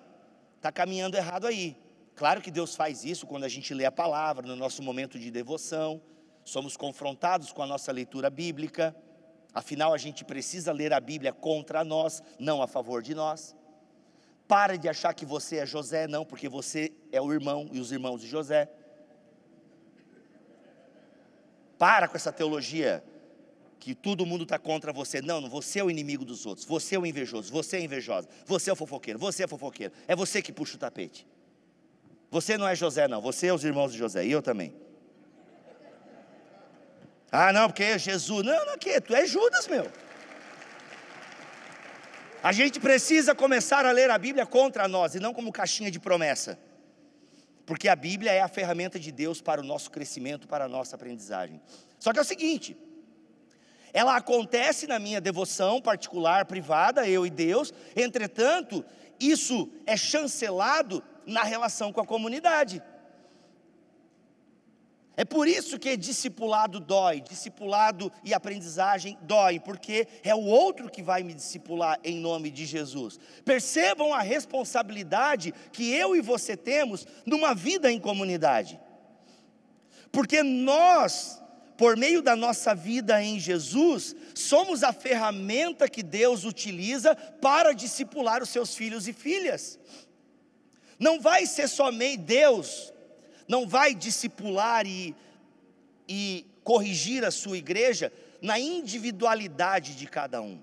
está 0.56 0.70
caminhando 0.70 1.16
errado 1.16 1.46
aí. 1.46 1.74
Claro 2.14 2.42
que 2.42 2.50
Deus 2.50 2.76
faz 2.76 3.02
isso 3.02 3.26
quando 3.26 3.44
a 3.44 3.48
gente 3.48 3.72
lê 3.72 3.86
a 3.86 3.92
palavra, 3.92 4.46
no 4.46 4.56
nosso 4.56 4.82
momento 4.82 5.18
de 5.18 5.30
devoção, 5.30 6.02
somos 6.44 6.76
confrontados 6.76 7.50
com 7.50 7.62
a 7.62 7.66
nossa 7.66 7.90
leitura 7.90 8.28
bíblica, 8.28 8.94
afinal 9.56 9.94
a 9.94 9.96
gente 9.96 10.22
precisa 10.22 10.70
ler 10.70 10.92
a 10.92 11.00
Bíblia 11.00 11.32
contra 11.32 11.82
nós, 11.82 12.22
não 12.38 12.60
a 12.60 12.66
favor 12.66 13.02
de 13.02 13.14
nós. 13.14 13.56
Para 14.46 14.76
de 14.76 14.86
achar 14.86 15.14
que 15.14 15.24
você 15.24 15.56
é 15.56 15.64
José, 15.64 16.06
não, 16.06 16.26
porque 16.26 16.46
você 16.46 16.92
é 17.10 17.22
o 17.22 17.32
irmão 17.32 17.66
e 17.72 17.80
os 17.80 17.90
irmãos 17.90 18.20
de 18.20 18.28
José. 18.28 18.68
Para 21.78 22.06
com 22.06 22.16
essa 22.18 22.30
teologia 22.30 23.02
que 23.80 23.94
todo 23.94 24.26
mundo 24.26 24.42
está 24.42 24.58
contra 24.58 24.92
você. 24.92 25.22
Não, 25.22 25.40
não, 25.40 25.48
você 25.48 25.78
é 25.78 25.84
o 25.84 25.90
inimigo 25.90 26.22
dos 26.22 26.44
outros, 26.44 26.66
você 26.66 26.94
é 26.94 26.98
o 26.98 27.06
invejoso, 27.06 27.50
você 27.50 27.78
é 27.78 27.80
invejosa, 27.80 28.28
você 28.44 28.68
é 28.68 28.74
o 28.74 28.76
fofoqueiro, 28.76 29.18
você 29.18 29.44
é 29.44 29.46
fofoqueiro. 29.46 29.94
É 30.06 30.14
você 30.14 30.42
que 30.42 30.52
puxa 30.52 30.76
o 30.76 30.78
tapete. 30.78 31.26
Você 32.30 32.58
não 32.58 32.68
é 32.68 32.76
José, 32.76 33.08
não, 33.08 33.22
você 33.22 33.46
é 33.46 33.54
os 33.54 33.64
irmãos 33.64 33.90
de 33.90 33.98
José, 33.98 34.26
e 34.26 34.30
eu 34.30 34.42
também. 34.42 34.74
Ah, 37.30 37.52
não, 37.52 37.68
porque 37.68 37.82
é 37.82 37.98
Jesus. 37.98 38.44
Não, 38.44 38.66
não, 38.66 38.78
que 38.78 39.00
tu 39.00 39.14
é 39.14 39.26
Judas, 39.26 39.66
meu. 39.66 39.90
A 42.42 42.52
gente 42.52 42.78
precisa 42.78 43.34
começar 43.34 43.84
a 43.84 43.90
ler 43.90 44.10
a 44.10 44.18
Bíblia 44.18 44.46
contra 44.46 44.86
nós 44.86 45.14
e 45.14 45.20
não 45.20 45.34
como 45.34 45.52
caixinha 45.52 45.90
de 45.90 45.98
promessa. 45.98 46.58
Porque 47.64 47.88
a 47.88 47.96
Bíblia 47.96 48.30
é 48.30 48.40
a 48.40 48.48
ferramenta 48.48 48.98
de 49.00 49.10
Deus 49.10 49.40
para 49.40 49.60
o 49.60 49.64
nosso 49.64 49.90
crescimento, 49.90 50.46
para 50.46 50.66
a 50.66 50.68
nossa 50.68 50.94
aprendizagem. 50.94 51.60
Só 51.98 52.12
que 52.12 52.18
é 52.20 52.22
o 52.22 52.24
seguinte, 52.24 52.76
ela 53.92 54.14
acontece 54.14 54.86
na 54.86 54.98
minha 55.00 55.20
devoção 55.20 55.80
particular, 55.80 56.44
privada, 56.44 57.08
eu 57.08 57.26
e 57.26 57.30
Deus, 57.30 57.74
entretanto, 57.96 58.84
isso 59.18 59.68
é 59.84 59.96
chancelado 59.96 61.02
na 61.26 61.42
relação 61.42 61.92
com 61.92 62.00
a 62.00 62.06
comunidade. 62.06 62.80
É 65.16 65.24
por 65.24 65.48
isso 65.48 65.78
que 65.78 65.96
discipulado 65.96 66.78
dói, 66.78 67.22
discipulado 67.22 68.12
e 68.22 68.34
aprendizagem 68.34 69.16
dói, 69.22 69.58
porque 69.58 70.06
é 70.22 70.34
o 70.34 70.44
outro 70.44 70.90
que 70.90 71.02
vai 71.02 71.22
me 71.22 71.32
discipular 71.32 71.98
em 72.04 72.18
nome 72.18 72.50
de 72.50 72.66
Jesus. 72.66 73.18
Percebam 73.42 74.12
a 74.12 74.20
responsabilidade 74.20 75.54
que 75.72 75.90
eu 75.90 76.14
e 76.14 76.20
você 76.20 76.54
temos 76.54 77.06
numa 77.24 77.54
vida 77.54 77.90
em 77.90 77.98
comunidade. 77.98 78.78
Porque 80.12 80.42
nós 80.42 81.40
por 81.76 81.96
meio 81.96 82.22
da 82.22 82.34
nossa 82.34 82.74
vida 82.74 83.22
em 83.22 83.38
Jesus, 83.38 84.16
somos 84.34 84.82
a 84.82 84.92
ferramenta 84.92 85.88
que 85.88 86.02
Deus 86.02 86.44
utiliza 86.44 87.14
para 87.14 87.74
discipular 87.74 88.42
os 88.42 88.48
seus 88.48 88.74
filhos 88.74 89.06
e 89.06 89.12
filhas. 89.12 89.78
Não 90.98 91.20
vai 91.20 91.44
ser 91.44 91.68
somente 91.68 92.16
Deus, 92.16 92.92
não 93.48 93.66
vai 93.66 93.94
discipular 93.94 94.86
e, 94.86 95.14
e 96.08 96.46
corrigir 96.64 97.24
a 97.24 97.30
sua 97.30 97.58
igreja 97.58 98.12
na 98.42 98.58
individualidade 98.58 99.94
de 99.94 100.06
cada 100.06 100.40
um. 100.40 100.60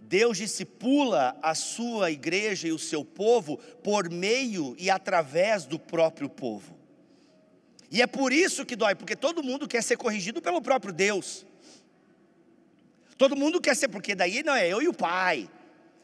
Deus 0.00 0.36
discipula 0.36 1.36
a 1.40 1.54
sua 1.54 2.10
igreja 2.10 2.68
e 2.68 2.72
o 2.72 2.78
seu 2.78 3.04
povo 3.04 3.56
por 3.82 4.10
meio 4.10 4.74
e 4.78 4.90
através 4.90 5.64
do 5.64 5.78
próprio 5.78 6.28
povo. 6.28 6.76
E 7.90 8.02
é 8.02 8.06
por 8.06 8.32
isso 8.32 8.66
que 8.66 8.74
dói, 8.74 8.94
porque 8.94 9.14
todo 9.14 9.42
mundo 9.42 9.68
quer 9.68 9.82
ser 9.82 9.96
corrigido 9.96 10.40
pelo 10.40 10.60
próprio 10.60 10.92
Deus. 10.92 11.46
Todo 13.16 13.36
mundo 13.36 13.60
quer 13.60 13.76
ser, 13.76 13.88
porque 13.88 14.14
daí 14.14 14.42
não 14.42 14.54
é 14.54 14.66
eu 14.66 14.82
e 14.82 14.88
o 14.88 14.94
Pai. 14.94 15.48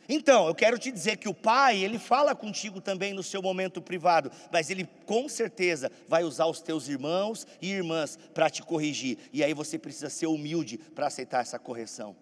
Então, 0.08 0.46
eu 0.46 0.54
quero 0.54 0.78
te 0.78 0.90
dizer 0.90 1.18
que 1.18 1.28
o 1.28 1.34
Pai, 1.34 1.76
ele 1.76 1.98
fala 1.98 2.34
contigo 2.34 2.80
também 2.80 3.12
no 3.12 3.22
seu 3.22 3.42
momento 3.42 3.82
privado, 3.82 4.32
mas 4.50 4.70
ele 4.70 4.88
com 5.04 5.28
certeza 5.28 5.92
vai 6.08 6.24
usar 6.24 6.46
os 6.46 6.62
teus 6.62 6.88
irmãos 6.88 7.46
e 7.60 7.70
irmãs 7.70 8.18
para 8.32 8.48
te 8.48 8.62
corrigir. 8.62 9.18
E 9.32 9.44
aí 9.44 9.52
você 9.52 9.78
precisa 9.78 10.08
ser 10.08 10.26
humilde 10.26 10.78
para 10.78 11.08
aceitar 11.08 11.42
essa 11.42 11.58
correção. 11.58 12.16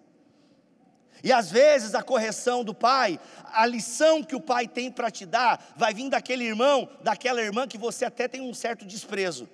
E 1.22 1.32
às 1.32 1.50
vezes 1.50 1.94
a 1.94 2.02
correção 2.02 2.64
do 2.64 2.74
pai, 2.74 3.20
a 3.44 3.64
lição 3.64 4.22
que 4.22 4.34
o 4.34 4.40
pai 4.40 4.66
tem 4.66 4.90
para 4.90 5.10
te 5.10 5.24
dar, 5.24 5.74
vai 5.76 5.94
vir 5.94 6.10
daquele 6.10 6.44
irmão, 6.44 6.88
daquela 7.02 7.40
irmã 7.40 7.66
que 7.68 7.78
você 7.78 8.04
até 8.04 8.26
tem 8.26 8.40
um 8.40 8.52
certo 8.52 8.84
desprezo. 8.84 9.48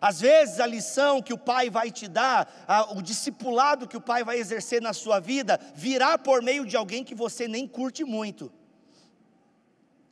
Às 0.00 0.20
vezes 0.20 0.60
a 0.60 0.66
lição 0.66 1.22
que 1.22 1.32
o 1.32 1.38
pai 1.38 1.70
vai 1.70 1.90
te 1.90 2.06
dar, 2.06 2.64
a, 2.66 2.92
o 2.92 3.02
discipulado 3.02 3.88
que 3.88 3.96
o 3.96 4.00
pai 4.00 4.22
vai 4.22 4.38
exercer 4.38 4.82
na 4.82 4.92
sua 4.92 5.20
vida, 5.20 5.58
virá 5.74 6.18
por 6.18 6.42
meio 6.42 6.66
de 6.66 6.76
alguém 6.76 7.02
que 7.02 7.14
você 7.14 7.48
nem 7.48 7.66
curte 7.66 8.04
muito. 8.04 8.52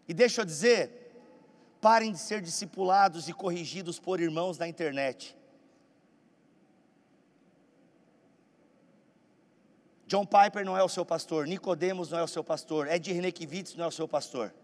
E 0.09 0.15
deixa 0.15 0.41
eu 0.41 0.45
dizer, 0.45 1.13
parem 1.81 2.13
de 2.13 2.19
ser 2.19 2.41
discipulados 2.41 3.29
e 3.29 3.33
corrigidos 3.33 3.99
por 3.99 4.21
irmãos 4.21 4.59
na 4.59 4.67
internet. 4.67 5.37
John 10.07 10.27
Piper 10.27 10.65
não 10.65 10.77
é 10.77 10.83
o 10.83 10.89
seu 10.89 11.05
pastor, 11.05 11.47
Nicodemos 11.47 12.11
não 12.11 12.19
é 12.19 12.23
o 12.23 12.29
seu 12.29 12.45
pastor, 12.45 12.87
Ed 12.91 13.11
Renekiewicz 13.13 13.75
não 13.75 13.87
é 13.87 13.89
o 13.89 13.93
seu 13.93 14.07
pastor. 14.07 14.55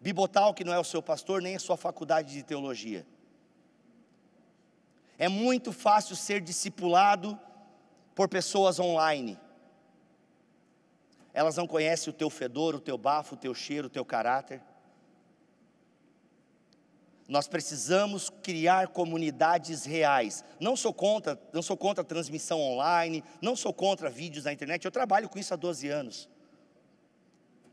Bibotal 0.00 0.54
que 0.54 0.64
não 0.64 0.72
é 0.72 0.78
o 0.78 0.84
seu 0.84 1.02
pastor, 1.02 1.42
nem 1.42 1.56
a 1.56 1.58
sua 1.58 1.76
faculdade 1.76 2.32
de 2.32 2.42
teologia. 2.42 3.06
É 5.18 5.28
muito 5.28 5.72
fácil 5.72 6.16
ser 6.16 6.40
discipulado 6.40 7.38
por 8.14 8.28
pessoas 8.28 8.78
online. 8.78 9.38
Elas 11.32 11.56
não 11.56 11.66
conhecem 11.66 12.12
o 12.12 12.16
teu 12.16 12.30
fedor, 12.30 12.74
o 12.74 12.80
teu 12.80 12.96
bafo, 12.96 13.34
o 13.34 13.38
teu 13.38 13.54
cheiro, 13.54 13.88
o 13.88 13.90
teu 13.90 14.04
caráter. 14.04 14.62
Nós 17.26 17.48
precisamos 17.48 18.30
criar 18.42 18.88
comunidades 18.88 19.84
reais. 19.84 20.44
Não 20.60 20.76
sou 20.76 20.92
contra, 20.92 21.40
não 21.52 21.62
sou 21.62 21.76
contra 21.76 22.04
transmissão 22.04 22.60
online, 22.60 23.24
não 23.40 23.56
sou 23.56 23.72
contra 23.72 24.10
vídeos 24.10 24.44
na 24.44 24.52
internet. 24.52 24.84
Eu 24.84 24.90
trabalho 24.90 25.28
com 25.28 25.38
isso 25.38 25.54
há 25.54 25.56
12 25.56 25.88
anos. 25.88 26.28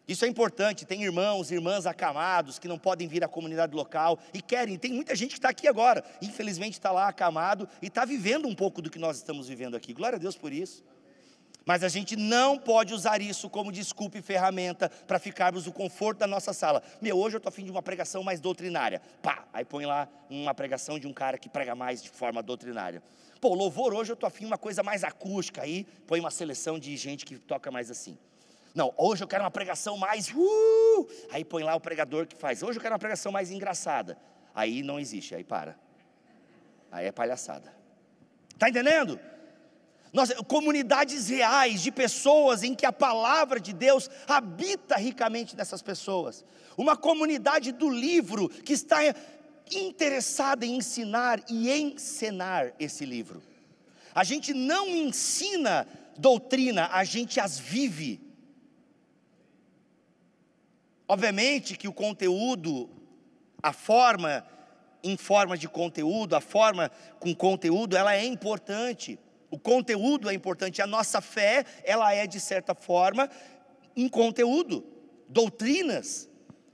Isso 0.08 0.26
é 0.26 0.28
importante. 0.28 0.86
Tem 0.86 1.04
irmãos, 1.04 1.52
irmãs 1.52 1.86
acamados 1.86 2.60
que 2.60 2.68
não 2.68 2.78
podem 2.78 3.08
vir 3.08 3.24
à 3.24 3.28
comunidade 3.28 3.76
local 3.76 4.20
e 4.34 4.42
querem. 4.42 4.78
Tem 4.78 4.92
muita 4.92 5.16
gente 5.16 5.32
que 5.32 5.38
está 5.38 5.50
aqui 5.50 5.68
agora, 5.68 6.04
infelizmente 6.22 6.74
está 6.74 6.92
lá 6.92 7.08
acamado 7.08 7.68
e 7.82 7.88
está 7.88 8.06
vivendo 8.06 8.48
um 8.48 8.56
pouco 8.56 8.82
do 8.82 8.90
que 8.90 9.00
nós 9.00 9.18
estamos 9.18 9.48
vivendo 9.48 9.76
aqui. 9.76 9.94
Glória 9.94 10.18
a 10.18 10.20
Deus 10.20 10.36
por 10.36 10.52
isso. 10.52 10.84
Mas 11.64 11.84
a 11.84 11.88
gente 11.88 12.16
não 12.16 12.58
pode 12.58 12.94
usar 12.94 13.22
isso 13.22 13.50
como 13.50 13.72
desculpa 13.72 14.18
e 14.18 14.22
ferramenta 14.22 14.90
para 14.90 15.20
ficarmos 15.20 15.68
no 15.68 15.72
conforto 15.72 16.20
da 16.20 16.28
nossa 16.28 16.54
sala. 16.54 16.82
Meu, 17.00 17.18
hoje 17.18 17.36
eu 17.36 17.38
estou 17.38 17.50
afim 17.50 17.64
de 17.64 17.72
uma 17.72 17.84
pregação 17.84 18.24
mais 18.24 18.40
doutrinária. 18.40 19.00
Pá, 19.22 19.46
aí 19.54 19.64
põe 19.64 19.86
lá 19.86 20.10
uma 20.30 20.56
pregação 20.56 20.98
de 20.98 21.08
um 21.08 21.14
cara 21.14 21.38
que 21.38 21.48
prega 21.48 21.76
mais 21.76 22.02
de 22.02 22.10
forma 22.10 22.42
doutrinária. 22.42 23.04
Pô, 23.40 23.54
louvor 23.54 23.94
hoje 23.94 24.12
eu 24.12 24.16
estou 24.16 24.28
afim 24.28 24.42
de 24.42 24.48
uma 24.48 24.58
coisa 24.58 24.82
mais 24.82 25.04
acústica. 25.04 25.62
Aí 25.62 25.86
põe 26.08 26.20
uma 26.20 26.32
seleção 26.32 26.80
de 26.80 26.98
gente 26.98 27.26
que 27.26 27.38
toca 27.38 27.70
mais 27.70 27.92
assim. 27.92 28.18
Não, 28.74 28.94
hoje 28.98 29.24
eu 29.24 29.28
quero 29.28 29.44
uma 29.44 29.52
pregação 29.52 29.98
mais. 29.98 30.30
Uh! 30.30 31.08
Aí 31.30 31.44
põe 31.44 31.64
lá 31.64 31.76
o 31.76 31.80
pregador 31.80 32.26
que 32.26 32.36
faz. 32.36 32.64
Hoje 32.64 32.78
eu 32.78 32.82
quero 32.82 32.94
uma 32.94 33.00
pregação 33.00 33.32
mais 33.32 33.52
engraçada. 33.52 34.18
Aí 34.56 34.82
não 34.82 35.00
existe, 35.00 35.36
aí 35.36 35.44
para. 35.44 35.78
Aí 36.92 37.06
é 37.06 37.12
palhaçada. 37.12 37.74
Está 38.54 38.70
entendendo? 38.70 39.20
Nós, 40.14 40.34
comunidades 40.48 41.30
reais 41.30 41.82
de 41.82 41.92
pessoas 41.92 42.64
em 42.64 42.76
que 42.76 42.86
a 42.86 42.92
palavra 42.92 43.60
de 43.60 43.72
Deus 43.72 44.10
habita 44.28 44.98
ricamente 44.98 45.56
nessas 45.56 45.82
pessoas. 45.82 46.44
Uma 46.78 46.98
comunidade 46.98 47.72
do 47.72 47.90
livro 47.90 48.50
que 48.50 48.74
está 48.74 49.00
interessada 49.72 50.66
em 50.66 50.76
ensinar 50.76 51.42
e 51.50 51.72
encenar 51.72 52.74
esse 52.78 53.06
livro. 53.06 53.42
A 54.14 54.26
gente 54.26 54.54
não 54.54 54.88
ensina 54.90 55.88
doutrina, 56.18 56.90
a 56.92 57.06
gente 57.06 57.40
as 57.40 57.58
vive. 57.58 58.31
Obviamente 61.12 61.76
que 61.76 61.90
o 61.90 61.94
conteúdo, 61.94 62.90
a 63.62 63.74
forma 63.74 64.48
em 65.04 65.18
forma 65.18 65.58
de 65.58 65.68
conteúdo, 65.68 66.38
a 66.38 66.40
forma 66.40 66.90
com 67.20 67.36
conteúdo, 67.36 67.98
ela 67.98 68.16
é 68.16 68.24
importante. 68.24 69.20
O 69.50 69.60
conteúdo 69.60 70.30
é 70.30 70.34
importante, 70.34 70.82
a 70.82 70.88
nossa 70.88 71.20
fé, 71.20 71.66
ela 71.84 72.14
é 72.14 72.26
de 72.26 72.40
certa 72.40 72.74
forma 72.74 73.30
um 73.94 74.08
conteúdo, 74.08 74.86
doutrinas 75.28 76.30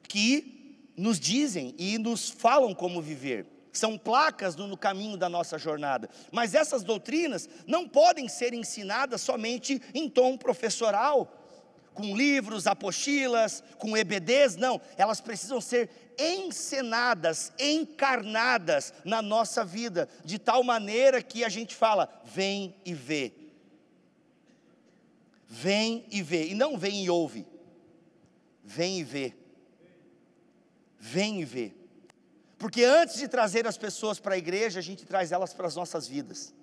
que 0.08 0.92
nos 0.96 1.20
dizem 1.20 1.74
e 1.76 1.98
nos 1.98 2.30
falam 2.30 2.76
como 2.76 3.02
viver. 3.02 3.48
São 3.74 3.98
placas 3.98 4.56
no, 4.56 4.78
caminho 4.78 5.18
da 5.18 5.28
nossa 5.28 5.58
jornada. 5.58 6.08
Mas 6.32 6.54
essas 6.54 6.84
doutrinas 6.84 7.50
não 7.66 7.90
podem 7.90 8.30
ser 8.30 8.54
ensinadas 8.54 9.20
somente 9.20 9.82
em 9.96 10.08
tom 10.08 10.38
professoral, 10.38 11.37
com 11.98 12.16
livros, 12.16 12.68
apostilas, 12.68 13.64
com 13.80 13.98
EBDs, 13.98 14.56
não, 14.56 14.80
elas 14.96 15.20
precisam 15.20 15.60
ser 15.60 15.90
encenadas, 16.20 17.52
encarnadas 17.60 18.94
na 19.04 19.20
nossa 19.20 19.66
vida, 19.66 20.08
de 20.24 20.38
tal 20.38 20.64
maneira 20.64 21.24
que 21.24 21.44
a 21.44 21.50
gente 21.50 21.76
fala: 21.76 22.08
vem 22.24 22.76
e 22.86 22.94
vê. 22.94 23.34
Vem 25.50 26.06
e 26.12 26.22
vê, 26.22 26.50
e 26.50 26.54
não 26.54 26.78
vem 26.78 27.04
e 27.04 27.10
ouve, 27.10 27.48
vem 28.64 29.00
e 29.00 29.04
vê. 29.04 29.34
Vem 31.00 31.42
e 31.42 31.46
vê. 31.46 31.74
Porque 32.60 32.84
antes 32.84 33.16
de 33.16 33.28
trazer 33.28 33.66
as 33.66 33.78
pessoas 33.78 34.20
para 34.20 34.36
a 34.36 34.38
igreja, 34.38 34.80
a 34.80 34.84
gente 34.84 35.06
traz 35.06 35.32
elas 35.32 35.54
para 35.54 35.68
as 35.68 35.76
nossas 35.76 36.08
vidas. 36.08 36.54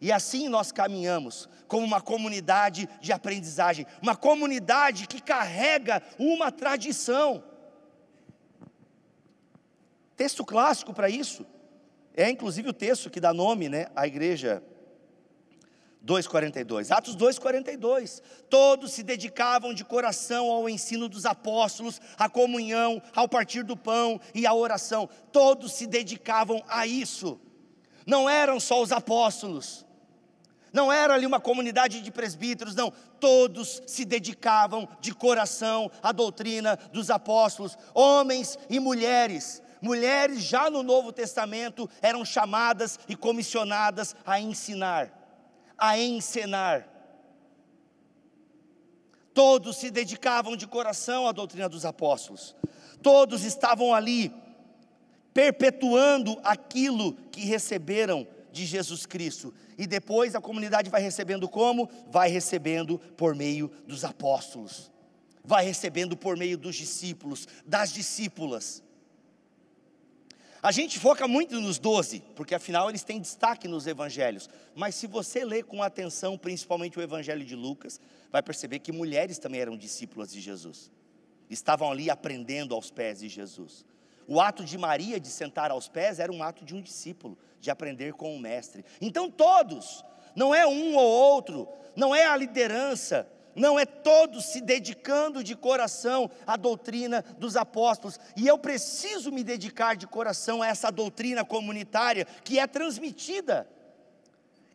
E 0.00 0.10
assim 0.10 0.48
nós 0.48 0.72
caminhamos 0.72 1.48
como 1.68 1.84
uma 1.84 2.00
comunidade 2.00 2.88
de 3.00 3.12
aprendizagem, 3.12 3.86
uma 4.02 4.16
comunidade 4.16 5.06
que 5.06 5.20
carrega 5.20 6.02
uma 6.18 6.50
tradição. 6.50 7.44
Texto 10.16 10.44
clássico 10.44 10.92
para 10.94 11.08
isso 11.08 11.46
é 12.14 12.28
inclusive 12.28 12.68
o 12.68 12.72
texto 12.72 13.10
que 13.10 13.20
dá 13.20 13.32
nome, 13.32 13.68
né, 13.68 13.86
à 13.94 14.06
igreja 14.06 14.62
2:42. 16.02 16.90
Atos 16.90 17.14
2:42. 17.14 18.22
Todos 18.48 18.92
se 18.92 19.02
dedicavam 19.02 19.74
de 19.74 19.84
coração 19.84 20.50
ao 20.50 20.68
ensino 20.68 21.08
dos 21.08 21.26
apóstolos, 21.26 22.00
à 22.18 22.28
comunhão, 22.28 23.02
ao 23.14 23.28
partir 23.28 23.62
do 23.62 23.76
pão 23.76 24.20
e 24.34 24.46
à 24.46 24.54
oração. 24.54 25.08
Todos 25.30 25.72
se 25.72 25.86
dedicavam 25.86 26.62
a 26.68 26.86
isso. 26.86 27.38
Não 28.06 28.28
eram 28.28 28.58
só 28.58 28.82
os 28.82 28.92
apóstolos. 28.92 29.86
Não 30.72 30.92
era 30.92 31.14
ali 31.14 31.26
uma 31.26 31.40
comunidade 31.40 32.00
de 32.00 32.10
presbíteros, 32.10 32.74
não. 32.74 32.92
Todos 33.18 33.82
se 33.86 34.04
dedicavam 34.04 34.88
de 35.00 35.12
coração 35.12 35.90
à 36.02 36.12
doutrina 36.12 36.76
dos 36.92 37.10
apóstolos, 37.10 37.76
homens 37.94 38.58
e 38.68 38.78
mulheres. 38.78 39.62
Mulheres 39.82 40.42
já 40.42 40.70
no 40.70 40.82
Novo 40.82 41.12
Testamento 41.12 41.88
eram 42.02 42.24
chamadas 42.24 42.98
e 43.08 43.16
comissionadas 43.16 44.14
a 44.24 44.38
ensinar, 44.38 45.10
a 45.76 45.98
encenar. 45.98 46.86
Todos 49.32 49.78
se 49.78 49.90
dedicavam 49.90 50.56
de 50.56 50.66
coração 50.66 51.26
à 51.26 51.32
doutrina 51.32 51.68
dos 51.68 51.84
apóstolos. 51.84 52.54
Todos 53.02 53.42
estavam 53.42 53.94
ali 53.94 54.32
perpetuando 55.32 56.38
aquilo 56.44 57.14
que 57.30 57.40
receberam 57.42 58.26
de 58.52 58.66
Jesus 58.66 59.06
Cristo. 59.06 59.52
E 59.78 59.86
depois 59.86 60.34
a 60.34 60.40
comunidade 60.40 60.90
vai 60.90 61.00
recebendo 61.00 61.48
como? 61.48 61.88
Vai 62.10 62.28
recebendo 62.30 62.98
por 62.98 63.34
meio 63.34 63.70
dos 63.86 64.04
apóstolos, 64.04 64.90
vai 65.44 65.64
recebendo 65.64 66.16
por 66.16 66.36
meio 66.36 66.58
dos 66.58 66.76
discípulos, 66.76 67.46
das 67.66 67.92
discípulas. 67.92 68.82
A 70.62 70.70
gente 70.72 70.98
foca 70.98 71.26
muito 71.26 71.58
nos 71.58 71.78
doze, 71.78 72.22
porque 72.36 72.54
afinal 72.54 72.90
eles 72.90 73.02
têm 73.02 73.18
destaque 73.18 73.66
nos 73.66 73.86
evangelhos. 73.86 74.48
Mas 74.74 74.94
se 74.94 75.06
você 75.06 75.42
ler 75.42 75.64
com 75.64 75.82
atenção, 75.82 76.36
principalmente 76.36 76.98
o 76.98 77.02
evangelho 77.02 77.44
de 77.44 77.56
Lucas, 77.56 77.98
vai 78.30 78.42
perceber 78.42 78.80
que 78.80 78.92
mulheres 78.92 79.38
também 79.38 79.60
eram 79.60 79.76
discípulas 79.76 80.30
de 80.30 80.40
Jesus. 80.40 80.90
Estavam 81.48 81.90
ali 81.90 82.10
aprendendo 82.10 82.74
aos 82.74 82.90
pés 82.90 83.20
de 83.20 83.28
Jesus. 83.28 83.86
O 84.30 84.40
ato 84.40 84.62
de 84.62 84.78
Maria 84.78 85.18
de 85.18 85.26
sentar 85.26 85.72
aos 85.72 85.88
pés 85.88 86.20
era 86.20 86.30
um 86.30 86.40
ato 86.40 86.64
de 86.64 86.72
um 86.72 86.80
discípulo, 86.80 87.36
de 87.60 87.68
aprender 87.68 88.12
com 88.12 88.32
o 88.32 88.38
mestre. 88.38 88.84
Então 89.00 89.28
todos, 89.28 90.04
não 90.36 90.54
é 90.54 90.64
um 90.64 90.94
ou 90.94 91.04
outro, 91.04 91.68
não 91.96 92.14
é 92.14 92.26
a 92.26 92.36
liderança, 92.36 93.26
não 93.56 93.76
é 93.76 93.84
todos 93.84 94.44
se 94.44 94.60
dedicando 94.60 95.42
de 95.42 95.56
coração 95.56 96.30
à 96.46 96.56
doutrina 96.56 97.24
dos 97.38 97.56
apóstolos, 97.56 98.20
e 98.36 98.46
eu 98.46 98.56
preciso 98.56 99.32
me 99.32 99.42
dedicar 99.42 99.96
de 99.96 100.06
coração 100.06 100.62
a 100.62 100.68
essa 100.68 100.92
doutrina 100.92 101.44
comunitária 101.44 102.24
que 102.44 102.60
é 102.60 102.68
transmitida, 102.68 103.68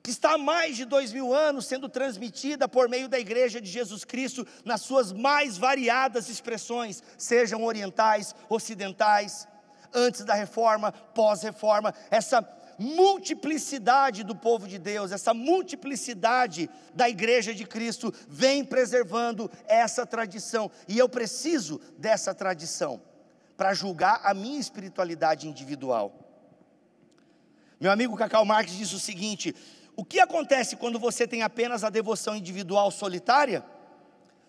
que 0.06 0.12
está 0.12 0.34
há 0.34 0.38
mais 0.38 0.78
de 0.78 0.86
dois 0.86 1.12
mil 1.12 1.34
anos 1.34 1.66
sendo 1.66 1.90
transmitida 1.90 2.68
por 2.68 2.88
meio 2.88 3.10
da 3.10 3.20
Igreja 3.20 3.60
de 3.60 3.68
Jesus 3.68 4.06
Cristo 4.06 4.46
nas 4.64 4.82
suas 4.82 5.12
mais 5.12 5.58
variadas 5.58 6.30
expressões, 6.30 7.02
sejam 7.18 7.64
orientais, 7.64 8.36
ocidentais, 8.48 9.48
antes 9.92 10.24
da 10.24 10.36
reforma, 10.36 10.92
pós-reforma, 10.92 11.92
essa 12.12 12.48
multiplicidade 12.78 14.24
do 14.24 14.36
povo 14.36 14.68
de 14.68 14.78
Deus, 14.78 15.12
essa 15.12 15.34
multiplicidade 15.34 16.70
da 16.94 17.10
igreja 17.10 17.52
de 17.52 17.66
Cristo 17.66 18.14
vem 18.28 18.64
preservando 18.64 19.50
essa 19.66 20.06
tradição, 20.06 20.70
e 20.88 21.00
eu 21.00 21.10
preciso 21.10 21.82
dessa 21.98 22.32
tradição 22.36 23.02
para 23.58 23.74
julgar 23.74 24.22
a 24.24 24.36
minha 24.36 24.60
espiritualidade 24.60 25.48
individual. 25.48 26.26
Meu 27.80 27.92
amigo 27.92 28.16
Cacau 28.16 28.46
Marques 28.46 28.76
diz 28.76 28.94
o 28.94 29.00
seguinte: 29.00 29.54
o 29.96 30.04
que 30.04 30.20
acontece 30.20 30.76
quando 30.76 31.00
você 31.00 31.28
tem 31.28 31.42
apenas 31.42 31.84
a 31.84 31.90
devoção 31.90 32.36
individual 32.36 32.92
solitária? 32.92 33.64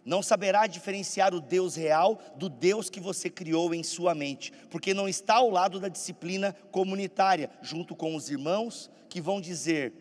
não 0.06 0.22
saberá 0.22 0.68
diferenciar 0.68 1.34
o 1.34 1.40
Deus 1.40 1.74
real 1.74 2.22
do 2.36 2.48
Deus 2.48 2.88
que 2.88 3.00
você 3.00 3.28
criou 3.28 3.74
em 3.74 3.82
sua 3.82 4.14
mente, 4.14 4.52
porque 4.70 4.94
não 4.94 5.08
está 5.08 5.34
ao 5.34 5.50
lado 5.50 5.80
da 5.80 5.88
disciplina 5.88 6.54
comunitária, 6.70 7.50
junto 7.60 7.96
com 7.96 8.14
os 8.14 8.30
irmãos 8.30 8.88
que 9.08 9.20
vão 9.20 9.40
dizer: 9.40 9.92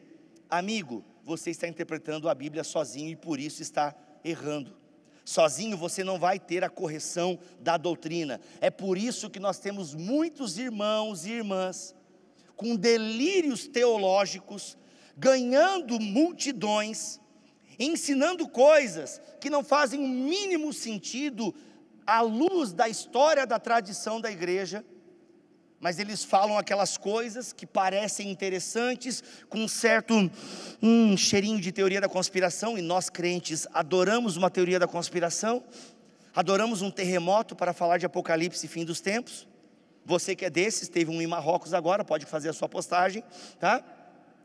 amigo, 0.48 1.04
você 1.24 1.50
está 1.50 1.68
interpretando 1.68 2.30
a 2.30 2.36
Bíblia 2.36 2.64
sozinho 2.64 3.10
e 3.10 3.16
por 3.16 3.40
isso 3.40 3.64
está 3.64 3.96
errando. 4.24 4.78
Sozinho 5.26 5.76
você 5.76 6.04
não 6.04 6.20
vai 6.20 6.40
ter 6.40 6.64
a 6.64 6.70
correção 6.70 7.40
da 7.60 7.76
doutrina. 7.76 8.40
É 8.62 8.70
por 8.70 8.96
isso 8.96 9.28
que 9.28 9.40
nós 9.40 9.58
temos 9.58 9.96
muitos 9.96 10.60
irmãos 10.60 11.26
e 11.26 11.32
irmãs 11.32 11.96
com 12.56 12.76
delírios 12.76 13.68
teológicos, 13.68 14.78
ganhando 15.18 16.00
multidões, 16.00 17.20
ensinando 17.80 18.48
coisas 18.48 19.22
que 19.40 19.50
não 19.50 19.64
fazem 19.64 20.00
o 20.04 20.08
mínimo 20.08 20.74
sentido 20.74 21.54
à 22.06 22.22
luz 22.22 22.74
da 22.74 22.88
história 22.88 23.46
da 23.46 23.60
tradição 23.60 24.20
da 24.20 24.32
igreja, 24.32 24.86
mas 25.80 26.00
eles 26.00 26.24
falam 26.24 26.58
aquelas 26.58 26.98
coisas 26.98 27.54
que 27.54 27.66
parecem 27.66 28.32
interessantes, 28.32 29.24
com 29.50 29.60
um 29.60 29.68
certo 29.68 30.32
um 30.82 31.16
cheirinho 31.16 31.60
de 31.60 31.72
teoria 31.72 32.02
da 32.02 32.10
conspiração, 32.10 32.78
e 32.78 32.82
nós 32.82 33.10
crentes 33.10 33.68
adoramos 33.74 34.36
uma 34.38 34.50
teoria 34.50 34.80
da 34.80 34.88
conspiração, 34.88 35.64
adoramos 36.34 36.82
um 36.82 36.90
terremoto 36.90 37.56
para 37.56 37.74
falar 37.74 37.98
de 37.98 38.06
Apocalipse 38.06 38.66
e 38.66 38.70
fim 38.70 38.84
dos 38.84 39.00
tempos. 39.00 39.48
Você 40.06 40.36
que 40.36 40.46
é 40.46 40.50
desses, 40.50 40.88
teve 40.88 41.10
um 41.10 41.22
em 41.22 41.28
Marrocos 41.28 41.74
agora, 41.74 42.06
pode 42.06 42.26
fazer 42.26 42.50
a 42.50 42.54
sua 42.54 42.70
postagem, 42.70 43.24
tá? 43.60 43.84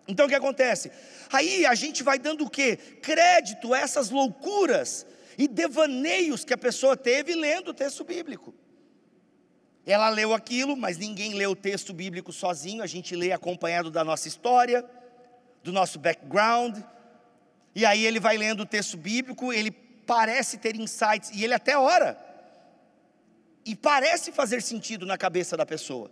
Então 0.06 0.26
o 0.26 0.28
que 0.28 0.34
acontece? 0.34 0.90
Aí 1.32 1.64
a 1.66 1.74
gente 1.74 2.02
vai 2.02 2.18
dando 2.18 2.44
o 2.44 2.50
que? 2.50 2.76
Crédito 2.76 3.72
a 3.72 3.78
essas 3.78 4.10
loucuras 4.10 5.06
e 5.38 5.46
devaneios 5.46 6.44
que 6.44 6.52
a 6.52 6.58
pessoa 6.58 6.96
teve 6.96 7.34
lendo 7.34 7.68
o 7.68 7.74
texto 7.74 8.04
bíblico. 8.04 8.54
Ela 9.86 10.08
leu 10.08 10.34
aquilo, 10.34 10.76
mas 10.76 10.98
ninguém 10.98 11.34
lê 11.34 11.46
o 11.46 11.56
texto 11.56 11.92
bíblico 11.92 12.32
sozinho, 12.32 12.82
a 12.82 12.86
gente 12.86 13.16
lê 13.16 13.32
acompanhado 13.32 13.90
da 13.90 14.04
nossa 14.04 14.28
história, 14.28 14.84
do 15.62 15.72
nosso 15.72 15.98
background. 15.98 16.78
E 17.74 17.86
aí 17.86 18.04
ele 18.04 18.20
vai 18.20 18.36
lendo 18.36 18.60
o 18.60 18.66
texto 18.66 18.96
bíblico, 18.96 19.52
ele 19.52 19.70
parece 19.70 20.58
ter 20.58 20.76
insights, 20.76 21.30
e 21.32 21.44
ele 21.44 21.54
até 21.54 21.78
ora. 21.78 22.18
E 23.64 23.74
parece 23.74 24.32
fazer 24.32 24.60
sentido 24.60 25.06
na 25.06 25.16
cabeça 25.16 25.56
da 25.56 25.64
pessoa. 25.64 26.10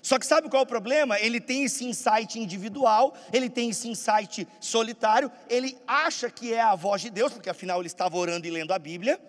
Só 0.00 0.18
que 0.18 0.26
sabe 0.26 0.48
qual 0.48 0.60
é 0.60 0.64
o 0.64 0.68
problema? 0.68 1.18
Ele 1.18 1.40
tem 1.40 1.64
esse 1.64 1.84
insight 1.84 2.38
individual, 2.38 3.14
ele 3.32 3.50
tem 3.50 3.70
esse 3.70 3.88
insight 3.88 4.46
solitário, 4.60 5.30
ele 5.48 5.76
acha 5.86 6.30
que 6.30 6.54
é 6.54 6.60
a 6.60 6.74
voz 6.74 7.02
de 7.02 7.10
Deus, 7.10 7.32
porque 7.32 7.50
afinal 7.50 7.80
ele 7.80 7.88
estava 7.88 8.16
orando 8.16 8.46
e 8.46 8.50
lendo 8.50 8.72
a 8.72 8.78
Bíblia, 8.78 9.20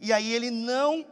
e 0.00 0.12
aí 0.12 0.32
ele 0.32 0.50
não 0.50 1.06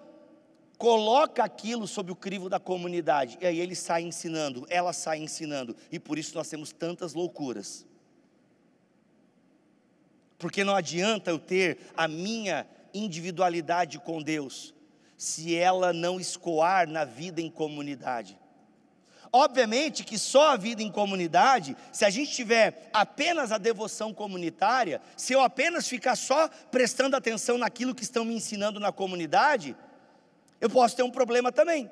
coloca 0.79 1.45
aquilo 1.45 1.87
sob 1.87 2.11
o 2.11 2.17
crivo 2.17 2.49
da 2.49 2.59
comunidade, 2.59 3.37
e 3.39 3.47
aí 3.47 3.61
ele 3.61 3.75
sai 3.77 4.03
ensinando, 4.03 4.67
ela 4.71 4.95
sai 4.95 5.19
ensinando, 5.19 5.77
e 5.93 5.99
por 5.99 6.19
isso 6.19 6.35
nós 6.35 6.49
temos 6.49 6.73
tantas 6.73 7.13
loucuras. 7.13 7.87
Porque 10.39 10.65
não 10.65 10.75
adianta 10.75 11.31
eu 11.31 11.39
ter 11.39 11.79
a 11.95 12.09
minha 12.09 12.67
individualidade 12.95 13.99
com 13.99 14.23
Deus, 14.23 14.75
se 15.19 15.55
ela 15.55 15.93
não 15.93 16.19
escoar 16.19 16.89
na 16.89 17.05
vida 17.05 17.43
em 17.43 17.51
comunidade. 17.51 18.40
Obviamente 19.33 20.03
que 20.03 20.19
só 20.19 20.53
a 20.53 20.57
vida 20.57 20.83
em 20.83 20.91
comunidade, 20.91 21.77
se 21.93 22.05
a 22.05 22.11
gente 22.11 22.33
tiver 22.33 22.91
apenas 22.93 23.53
a 23.53 23.59
devoção 23.59 24.13
comunitária, 24.13 25.01
se 25.17 25.33
eu 25.33 25.41
apenas 25.41 25.87
ficar 25.87 26.17
só 26.17 26.49
prestando 26.71 27.15
atenção 27.15 27.57
naquilo 27.57 27.95
que 27.95 28.03
estão 28.03 28.25
me 28.25 28.35
ensinando 28.35 28.81
na 28.81 28.91
comunidade, 28.91 29.77
eu 30.61 30.69
posso 30.69 30.97
ter 30.97 31.05
um 31.05 31.11
problema 31.11 31.53
também, 31.53 31.89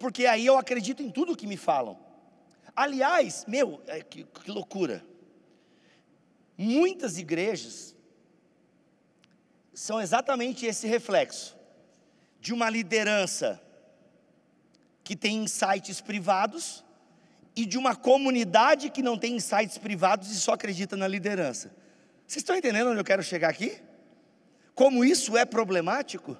porque 0.00 0.26
aí 0.26 0.44
eu 0.44 0.58
acredito 0.58 1.00
em 1.00 1.10
tudo 1.10 1.36
que 1.36 1.46
me 1.46 1.56
falam. 1.56 1.96
Aliás, 2.74 3.44
meu, 3.46 3.80
é, 3.86 4.02
que, 4.02 4.24
que 4.24 4.50
loucura. 4.50 5.04
Muitas 6.58 7.18
igrejas 7.18 7.94
são 9.72 10.00
exatamente 10.00 10.66
esse 10.66 10.88
reflexo 10.88 11.56
de 12.40 12.52
uma 12.52 12.68
liderança 12.68 13.62
que 15.10 15.16
tem 15.16 15.38
insights 15.38 16.00
privados 16.00 16.84
e 17.56 17.66
de 17.66 17.76
uma 17.76 17.96
comunidade 17.96 18.90
que 18.90 19.02
não 19.02 19.18
tem 19.18 19.34
insights 19.34 19.76
privados 19.76 20.30
e 20.30 20.36
só 20.36 20.52
acredita 20.52 20.96
na 20.96 21.08
liderança. 21.08 21.74
Vocês 22.24 22.42
estão 22.42 22.54
entendendo 22.54 22.90
onde 22.90 23.00
eu 23.00 23.04
quero 23.04 23.20
chegar 23.20 23.48
aqui? 23.48 23.76
Como 24.72 25.04
isso 25.04 25.36
é 25.36 25.44
problemático? 25.44 26.38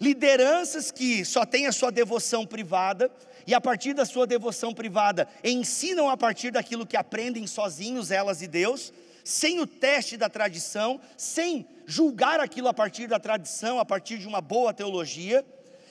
Lideranças 0.00 0.90
que 0.90 1.22
só 1.22 1.44
têm 1.44 1.66
a 1.66 1.70
sua 1.72 1.92
devoção 1.92 2.46
privada 2.46 3.10
e 3.46 3.52
a 3.52 3.60
partir 3.60 3.92
da 3.92 4.06
sua 4.06 4.26
devoção 4.26 4.72
privada 4.72 5.28
ensinam 5.44 6.08
a 6.08 6.16
partir 6.16 6.50
daquilo 6.50 6.86
que 6.86 6.96
aprendem 6.96 7.46
sozinhos 7.46 8.10
elas 8.10 8.40
e 8.40 8.46
Deus, 8.46 8.90
sem 9.22 9.60
o 9.60 9.66
teste 9.66 10.16
da 10.16 10.30
tradição, 10.30 10.98
sem 11.14 11.66
julgar 11.84 12.40
aquilo 12.40 12.68
a 12.68 12.72
partir 12.72 13.06
da 13.06 13.20
tradição, 13.20 13.78
a 13.78 13.84
partir 13.84 14.16
de 14.16 14.26
uma 14.26 14.40
boa 14.40 14.72
teologia 14.72 15.44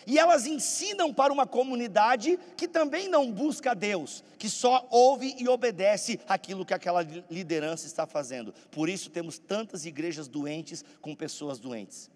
e 0.05 0.17
elas 0.17 0.45
ensinam 0.45 1.13
para 1.13 1.31
uma 1.31 1.45
comunidade 1.45 2.39
que 2.57 2.67
também 2.67 3.07
não 3.07 3.31
busca 3.31 3.75
Deus, 3.75 4.23
que 4.37 4.49
só 4.49 4.87
ouve 4.89 5.35
e 5.37 5.47
obedece 5.47 6.19
aquilo 6.27 6.65
que 6.65 6.73
aquela 6.73 7.03
liderança 7.29 7.85
está 7.85 8.05
fazendo. 8.05 8.53
Por 8.71 8.89
isso 8.89 9.09
temos 9.09 9.37
tantas 9.37 9.85
igrejas 9.85 10.27
doentes 10.27 10.83
com 11.01 11.15
pessoas 11.15 11.59
doentes. 11.59 12.09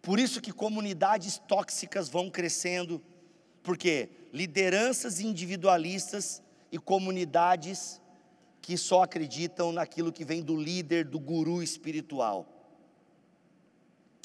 Por 0.00 0.20
isso 0.20 0.40
que 0.40 0.52
comunidades 0.52 1.38
tóxicas 1.48 2.08
vão 2.08 2.30
crescendo, 2.30 3.02
porque 3.62 4.08
lideranças 4.32 5.18
individualistas 5.18 6.42
e 6.70 6.78
comunidades 6.78 8.00
que 8.62 8.76
só 8.76 9.02
acreditam 9.02 9.72
naquilo 9.72 10.12
que 10.12 10.24
vem 10.24 10.42
do 10.42 10.56
líder, 10.56 11.04
do 11.04 11.18
guru 11.18 11.62
espiritual. 11.62 12.55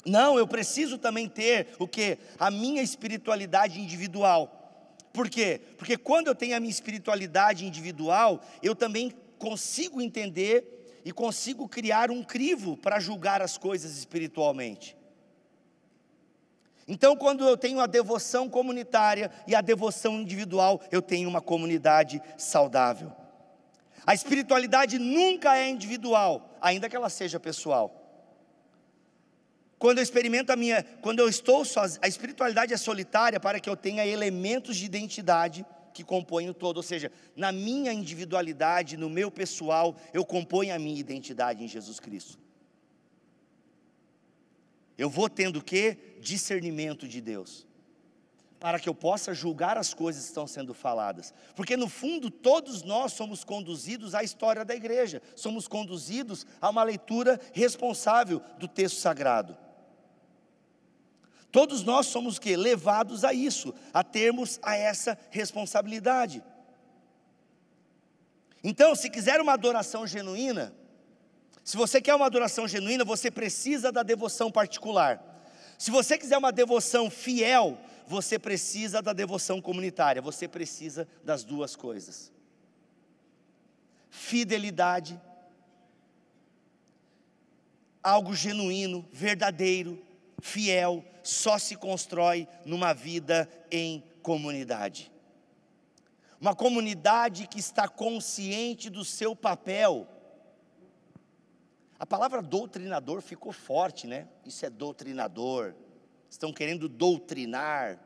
Não, 0.04 0.38
eu 0.38 0.46
preciso 0.46 0.98
também 0.98 1.28
ter 1.28 1.68
o 1.78 1.86
que? 1.86 2.18
A 2.38 2.50
minha 2.50 2.82
espiritualidade 2.82 3.80
individual. 3.80 4.58
Por 5.12 5.28
quê? 5.28 5.60
Porque 5.76 5.96
quando 5.96 6.28
eu 6.28 6.34
tenho 6.34 6.56
a 6.56 6.60
minha 6.60 6.70
espiritualidade 6.70 7.64
individual, 7.64 8.40
eu 8.62 8.74
também 8.74 9.12
consigo 9.38 10.00
entender 10.00 11.00
e 11.04 11.12
consigo 11.12 11.68
criar 11.68 12.10
um 12.10 12.22
crivo 12.22 12.76
para 12.76 12.98
julgar 12.98 13.42
as 13.42 13.58
coisas 13.58 13.96
espiritualmente. 13.96 14.96
Então, 16.86 17.16
quando 17.16 17.46
eu 17.46 17.56
tenho 17.56 17.80
a 17.80 17.86
devoção 17.86 18.48
comunitária 18.48 19.30
e 19.46 19.54
a 19.54 19.60
devoção 19.60 20.20
individual, 20.20 20.80
eu 20.90 21.00
tenho 21.00 21.28
uma 21.28 21.40
comunidade 21.40 22.20
saudável. 22.36 23.12
A 24.04 24.14
espiritualidade 24.14 24.98
nunca 24.98 25.56
é 25.56 25.68
individual, 25.68 26.56
ainda 26.60 26.88
que 26.88 26.96
ela 26.96 27.08
seja 27.08 27.38
pessoal. 27.38 28.01
Quando 29.82 29.98
eu 29.98 30.04
experimento 30.04 30.52
a 30.52 30.54
minha, 30.54 30.84
quando 31.00 31.18
eu 31.18 31.28
estou 31.28 31.64
sozinho, 31.64 31.98
a 32.04 32.06
espiritualidade 32.06 32.72
é 32.72 32.76
solitária 32.76 33.40
para 33.40 33.58
que 33.58 33.68
eu 33.68 33.76
tenha 33.76 34.06
elementos 34.06 34.76
de 34.76 34.84
identidade 34.84 35.66
que 35.92 36.04
compõem 36.04 36.48
o 36.48 36.54
todo, 36.54 36.76
ou 36.76 36.84
seja, 36.84 37.10
na 37.34 37.50
minha 37.50 37.92
individualidade, 37.92 38.96
no 38.96 39.10
meu 39.10 39.28
pessoal, 39.28 39.96
eu 40.14 40.24
componho 40.24 40.72
a 40.72 40.78
minha 40.78 41.00
identidade 41.00 41.64
em 41.64 41.66
Jesus 41.66 41.98
Cristo. 41.98 42.38
Eu 44.96 45.10
vou 45.10 45.28
tendo 45.28 45.58
o 45.58 45.64
que? 45.64 45.98
Discernimento 46.20 47.08
de 47.08 47.20
Deus. 47.20 47.66
Para 48.60 48.78
que 48.78 48.88
eu 48.88 48.94
possa 48.94 49.34
julgar 49.34 49.76
as 49.76 49.92
coisas 49.92 50.22
que 50.22 50.28
estão 50.28 50.46
sendo 50.46 50.72
faladas. 50.72 51.34
Porque 51.56 51.76
no 51.76 51.88
fundo 51.88 52.30
todos 52.30 52.84
nós 52.84 53.14
somos 53.14 53.42
conduzidos 53.42 54.14
à 54.14 54.22
história 54.22 54.64
da 54.64 54.76
igreja, 54.76 55.20
somos 55.34 55.66
conduzidos 55.66 56.46
a 56.60 56.70
uma 56.70 56.84
leitura 56.84 57.40
responsável 57.52 58.40
do 58.60 58.68
texto 58.68 59.00
sagrado. 59.00 59.58
Todos 61.52 61.84
nós 61.84 62.06
somos 62.06 62.38
que 62.38 62.56
levados 62.56 63.24
a 63.24 63.34
isso, 63.34 63.74
a 63.92 64.02
termos 64.02 64.58
a 64.62 64.74
essa 64.74 65.18
responsabilidade. 65.30 66.42
Então, 68.64 68.94
se 68.94 69.10
quiser 69.10 69.38
uma 69.38 69.52
adoração 69.52 70.06
genuína, 70.06 70.74
se 71.62 71.76
você 71.76 72.00
quer 72.00 72.14
uma 72.14 72.24
adoração 72.24 72.66
genuína, 72.66 73.04
você 73.04 73.30
precisa 73.30 73.92
da 73.92 74.02
devoção 74.02 74.50
particular. 74.50 75.22
Se 75.78 75.90
você 75.90 76.16
quiser 76.16 76.38
uma 76.38 76.50
devoção 76.50 77.10
fiel, 77.10 77.78
você 78.06 78.38
precisa 78.38 79.02
da 79.02 79.12
devoção 79.12 79.60
comunitária, 79.60 80.22
você 80.22 80.48
precisa 80.48 81.06
das 81.22 81.44
duas 81.44 81.76
coisas. 81.76 82.32
Fidelidade, 84.08 85.20
algo 88.02 88.34
genuíno, 88.34 89.06
verdadeiro, 89.12 90.02
fiel, 90.42 91.04
só 91.22 91.56
se 91.56 91.76
constrói 91.76 92.48
numa 92.66 92.92
vida 92.92 93.48
em 93.70 94.04
comunidade. 94.20 95.10
Uma 96.40 96.54
comunidade 96.54 97.46
que 97.46 97.60
está 97.60 97.86
consciente 97.86 98.90
do 98.90 99.04
seu 99.04 99.36
papel. 99.36 100.08
A 101.96 102.04
palavra 102.04 102.42
doutrinador 102.42 103.22
ficou 103.22 103.52
forte, 103.52 104.08
né? 104.08 104.26
Isso 104.44 104.66
é 104.66 104.68
doutrinador. 104.68 105.74
Estão 106.28 106.52
querendo 106.52 106.88
doutrinar. 106.88 108.00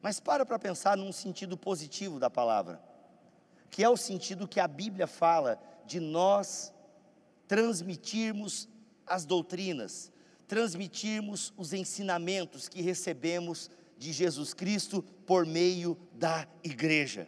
Mas 0.00 0.18
para 0.18 0.46
para 0.46 0.58
pensar 0.58 0.96
num 0.96 1.12
sentido 1.12 1.58
positivo 1.58 2.18
da 2.18 2.30
palavra, 2.30 2.82
que 3.70 3.84
é 3.84 3.88
o 3.90 3.96
sentido 3.96 4.48
que 4.48 4.58
a 4.58 4.66
Bíblia 4.66 5.06
fala 5.06 5.60
de 5.84 6.00
nós 6.00 6.72
transmitirmos 7.46 8.66
as 9.06 9.26
doutrinas, 9.26 10.10
transmitirmos 10.46 11.52
os 11.56 11.72
ensinamentos 11.72 12.68
que 12.68 12.80
recebemos 12.80 13.70
de 13.98 14.12
Jesus 14.12 14.54
Cristo 14.54 15.02
por 15.24 15.46
meio 15.46 15.96
da 16.12 16.46
igreja. 16.62 17.26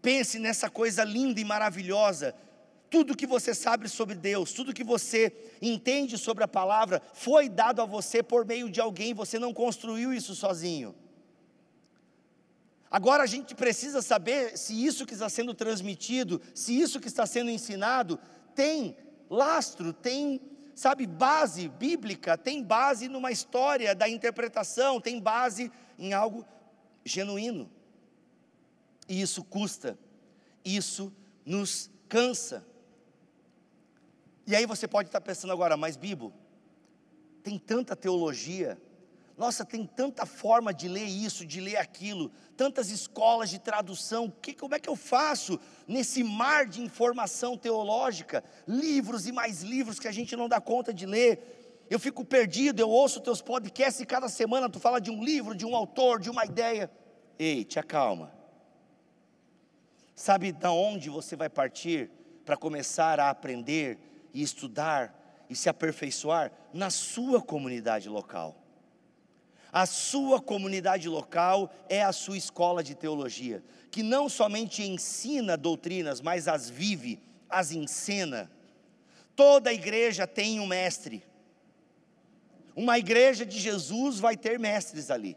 Pense 0.00 0.38
nessa 0.38 0.68
coisa 0.68 1.02
linda 1.02 1.40
e 1.40 1.44
maravilhosa. 1.44 2.34
Tudo 2.90 3.16
que 3.16 3.26
você 3.26 3.54
sabe 3.54 3.88
sobre 3.88 4.14
Deus, 4.14 4.52
tudo 4.52 4.74
que 4.74 4.84
você 4.84 5.32
entende 5.60 6.18
sobre 6.18 6.44
a 6.44 6.48
palavra, 6.48 7.02
foi 7.14 7.48
dado 7.48 7.80
a 7.80 7.86
você 7.86 8.22
por 8.22 8.44
meio 8.44 8.70
de 8.70 8.80
alguém, 8.80 9.14
você 9.14 9.38
não 9.38 9.52
construiu 9.52 10.12
isso 10.12 10.34
sozinho. 10.34 10.94
Agora 12.90 13.24
a 13.24 13.26
gente 13.26 13.56
precisa 13.56 14.00
saber 14.00 14.56
se 14.56 14.72
isso 14.72 15.04
que 15.04 15.14
está 15.14 15.28
sendo 15.28 15.52
transmitido, 15.52 16.40
se 16.54 16.78
isso 16.78 17.00
que 17.00 17.08
está 17.08 17.26
sendo 17.26 17.50
ensinado, 17.50 18.20
tem 18.54 18.96
lastro, 19.28 19.92
tem 19.92 20.40
sabe, 20.74 21.06
base 21.06 21.68
bíblica, 21.68 22.36
tem 22.36 22.62
base 22.62 23.08
numa 23.08 23.30
história 23.30 23.94
da 23.94 24.08
interpretação, 24.08 25.00
tem 25.00 25.20
base 25.20 25.70
em 25.98 26.12
algo 26.12 26.44
genuíno. 27.04 27.70
E 29.08 29.20
isso 29.20 29.44
custa, 29.44 29.98
isso 30.64 31.12
nos 31.44 31.90
cansa. 32.08 32.66
E 34.46 34.54
aí 34.54 34.66
você 34.66 34.88
pode 34.88 35.08
estar 35.08 35.20
pensando 35.20 35.52
agora, 35.52 35.76
mas 35.76 35.96
Bibo, 35.96 36.32
tem 37.42 37.58
tanta 37.58 37.94
teologia, 37.94 38.80
nossa, 39.36 39.64
tem 39.64 39.84
tanta 39.84 40.24
forma 40.24 40.72
de 40.72 40.86
ler 40.86 41.06
isso, 41.06 41.44
de 41.44 41.60
ler 41.60 41.76
aquilo, 41.76 42.30
tantas 42.56 42.90
escolas 42.90 43.50
de 43.50 43.58
tradução. 43.58 44.30
Que, 44.30 44.54
como 44.54 44.76
é 44.76 44.78
que 44.78 44.88
eu 44.88 44.94
faço 44.94 45.58
nesse 45.88 46.22
mar 46.22 46.66
de 46.66 46.80
informação 46.80 47.56
teológica? 47.56 48.44
Livros 48.66 49.26
e 49.26 49.32
mais 49.32 49.62
livros 49.62 49.98
que 49.98 50.06
a 50.06 50.12
gente 50.12 50.36
não 50.36 50.48
dá 50.48 50.60
conta 50.60 50.94
de 50.94 51.04
ler. 51.04 51.84
Eu 51.90 51.98
fico 51.98 52.24
perdido, 52.24 52.78
eu 52.78 52.88
ouço 52.88 53.20
teus 53.20 53.42
podcasts 53.42 54.00
e 54.00 54.06
cada 54.06 54.28
semana 54.28 54.70
tu 54.70 54.78
fala 54.78 55.00
de 55.00 55.10
um 55.10 55.22
livro, 55.22 55.54
de 55.54 55.66
um 55.66 55.74
autor, 55.74 56.20
de 56.20 56.30
uma 56.30 56.44
ideia. 56.44 56.88
Ei, 57.36 57.64
te 57.64 57.80
acalma. 57.80 58.32
Sabe 60.14 60.52
da 60.52 60.70
onde 60.70 61.10
você 61.10 61.34
vai 61.34 61.50
partir 61.50 62.08
para 62.44 62.56
começar 62.56 63.18
a 63.18 63.30
aprender 63.30 63.98
e 64.32 64.40
estudar 64.42 65.44
e 65.50 65.56
se 65.56 65.68
aperfeiçoar? 65.68 66.52
Na 66.72 66.88
sua 66.88 67.42
comunidade 67.42 68.08
local. 68.08 68.63
A 69.74 69.86
sua 69.86 70.40
comunidade 70.40 71.08
local 71.08 71.68
é 71.88 72.00
a 72.00 72.12
sua 72.12 72.36
escola 72.36 72.80
de 72.80 72.94
teologia, 72.94 73.60
que 73.90 74.04
não 74.04 74.28
somente 74.28 74.84
ensina 74.84 75.56
doutrinas, 75.56 76.20
mas 76.20 76.46
as 76.46 76.70
vive, 76.70 77.20
as 77.50 77.72
ensina. 77.72 78.48
Toda 79.34 79.72
igreja 79.72 80.28
tem 80.28 80.60
um 80.60 80.66
mestre. 80.66 81.24
Uma 82.76 83.00
igreja 83.00 83.44
de 83.44 83.58
Jesus 83.58 84.20
vai 84.20 84.36
ter 84.36 84.60
mestres 84.60 85.10
ali. 85.10 85.36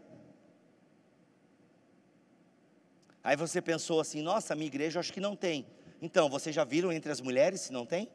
Aí 3.23 3.36
você 3.36 3.60
pensou 3.60 4.00
assim: 4.00 4.21
nossa, 4.21 4.54
minha 4.54 4.67
igreja 4.67 5.00
acho 5.00 5.12
que 5.12 5.19
não 5.19 5.36
tem. 5.36 5.65
Então, 6.00 6.30
vocês 6.30 6.56
já 6.56 6.63
viram 6.63 6.91
entre 6.91 7.12
as 7.12 7.19
mulheres 7.19 7.62
se 7.62 7.73
não 7.73 7.88
tem? 7.88 8.08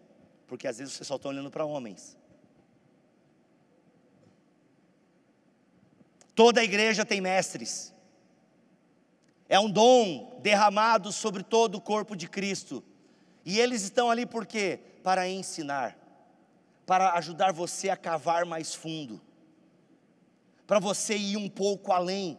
Porque 0.47 0.69
às 0.69 0.79
vezes 0.79 0.95
vocês 0.95 1.09
só 1.09 1.17
estão 1.17 1.33
olhando 1.33 1.51
para 1.51 1.65
homens. 1.65 2.17
Toda 6.35 6.65
igreja 6.65 7.05
tem 7.05 7.21
mestres. 7.21 7.93
É 9.49 9.61
um 9.61 9.71
dom 9.71 10.41
derramado 10.43 11.13
sobre 11.13 11.43
todo 11.43 11.77
o 11.77 11.81
corpo 11.81 12.17
de 12.17 12.27
Cristo. 12.27 12.83
E 13.45 13.59
eles 13.59 13.83
estão 13.83 14.11
ali 14.11 14.25
por 14.25 14.47
quê? 14.47 14.81
Para 15.03 15.29
ensinar, 15.29 15.99
para 16.87 17.13
ajudar 17.15 17.53
você 17.53 17.91
a 17.91 17.97
cavar 17.97 18.47
mais 18.47 18.75
fundo, 18.75 19.21
para 20.67 20.79
você 20.79 21.17
ir 21.17 21.37
um 21.37 21.49
pouco 21.49 21.93
além 21.93 22.39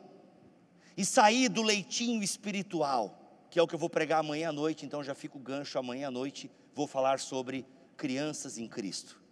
e 0.96 1.06
sair 1.06 1.50
do 1.50 1.62
leitinho 1.62 2.24
espiritual, 2.24 3.46
que 3.50 3.60
é 3.60 3.62
o 3.62 3.68
que 3.68 3.76
eu 3.76 3.80
vou 3.80 3.90
pregar 3.90 4.22
amanhã 4.22 4.50
à 4.50 4.54
noite, 4.54 4.86
então 4.86 5.04
já 5.04 5.14
fica 5.14 5.38
o 5.38 5.42
gancho 5.42 5.78
amanhã 5.78 6.08
à 6.08 6.12
noite, 6.12 6.50
vou 6.74 6.88
falar 6.88 7.20
sobre 7.20 7.66
crianças 7.98 8.58
em 8.58 8.68
Cristo. 8.68 9.23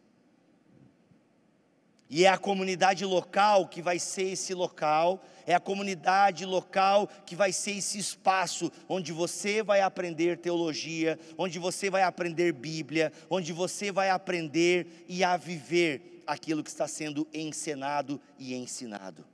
E 2.14 2.26
é 2.26 2.28
a 2.28 2.38
comunidade 2.38 3.06
local 3.06 3.66
que 3.66 3.82
vai 3.82 3.98
ser 3.98 4.34
esse 4.34 4.54
local, 4.54 5.24
é 5.48 5.56
a 5.56 5.62
comunidade 5.62 6.46
local 6.46 7.08
que 7.26 7.38
vai 7.38 7.54
ser 7.54 7.72
esse 7.78 7.98
espaço 7.98 8.70
onde 8.90 9.14
você 9.14 9.64
vai 9.64 9.80
aprender 9.80 10.38
teologia, 10.38 11.18
onde 11.38 11.58
você 11.58 11.90
vai 11.90 12.04
aprender 12.04 12.52
Bíblia, 12.52 13.14
onde 13.30 13.54
você 13.54 13.94
vai 13.94 14.10
aprender 14.10 15.06
e 15.08 15.24
a 15.24 15.38
viver 15.38 16.22
aquilo 16.28 16.62
que 16.62 16.70
está 16.70 16.86
sendo 16.86 17.26
encenado 17.34 18.20
e 18.38 18.54
ensinado. 18.56 19.26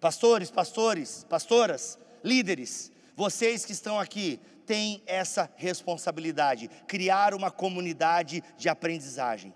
Pastores, 0.00 0.50
pastores, 0.50 1.24
pastoras, 1.30 1.96
líderes, 2.24 2.90
vocês 3.14 3.64
que 3.64 3.70
estão 3.70 3.96
aqui 4.00 4.40
têm 4.66 5.04
essa 5.06 5.48
responsabilidade, 5.54 6.68
criar 6.88 7.32
uma 7.32 7.52
comunidade 7.52 8.42
de 8.58 8.68
aprendizagem 8.68 9.54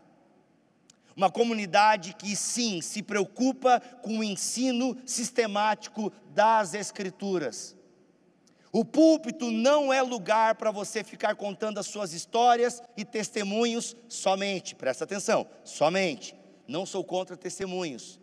uma 1.19 1.29
comunidade 1.29 2.15
que 2.15 2.37
sim 2.37 2.81
se 2.81 3.03
preocupa 3.03 3.81
com 4.03 4.21
o 4.21 4.25
ensino 4.25 4.97
sistemático 5.05 6.13
das 6.33 6.75
Escrituras. 6.75 7.77
O 8.71 8.85
púlpito 8.85 9.51
não 9.51 9.93
é 9.93 10.01
lugar 10.01 10.55
para 10.55 10.71
você 10.71 11.03
ficar 11.03 11.35
contando 11.35 11.79
as 11.79 11.87
suas 11.87 12.13
histórias 12.13 12.81
e 12.97 13.05
testemunhos 13.05 13.97
somente, 14.09 14.77
presta 14.77 15.03
atenção, 15.03 15.45
somente. 15.65 16.37
Não 16.69 16.87
sou 16.87 17.03
contra 17.03 17.37
testemunhos. 17.37 18.21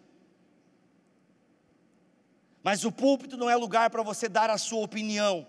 Mas 2.64 2.86
o 2.86 2.92
púlpito 2.94 3.36
não 3.36 3.50
é 3.50 3.58
lugar 3.58 3.90
para 3.90 4.04
você 4.04 4.30
dar 4.30 4.50
a 4.50 4.58
sua 4.58 4.80
opinião. 4.80 5.46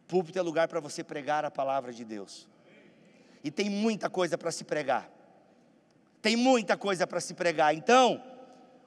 O 0.00 0.04
púlpito 0.08 0.38
é 0.38 0.42
lugar 0.42 0.68
para 0.68 0.80
você 0.80 1.04
pregar 1.04 1.44
a 1.44 1.50
palavra 1.50 1.92
de 1.92 2.02
Deus. 2.02 2.48
E 3.44 3.50
tem 3.50 3.68
muita 3.68 4.08
coisa 4.08 4.38
para 4.38 4.50
se 4.50 4.64
pregar. 4.64 5.21
Tem 6.22 6.36
muita 6.36 6.76
coisa 6.76 7.04
para 7.04 7.20
se 7.20 7.34
pregar. 7.34 7.74
Então, 7.74 8.22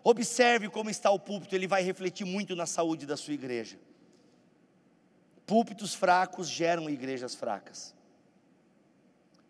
observe 0.02 0.70
como 0.70 0.90
está 0.90 1.12
o 1.12 1.20
púlpito, 1.20 1.54
ele 1.54 1.68
vai 1.68 1.84
refletir 1.84 2.26
muito 2.26 2.56
na 2.56 2.66
saúde 2.66 3.06
da 3.06 3.18
sua 3.18 3.34
igreja. 3.34 3.78
Púlpitos 5.46 5.94
fracos 5.94 6.48
geram 6.48 6.90
igrejas 6.90 7.36
fracas. 7.36 7.94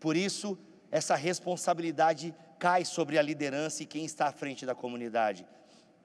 Por 0.00 0.16
isso, 0.16 0.58
essa 0.90 1.14
responsabilidade 1.14 2.34
cai 2.58 2.84
sobre 2.84 3.18
a 3.18 3.22
liderança 3.22 3.82
e 3.82 3.86
quem 3.86 4.04
está 4.04 4.26
à 4.26 4.32
frente 4.32 4.66
da 4.66 4.74
comunidade. 4.74 5.46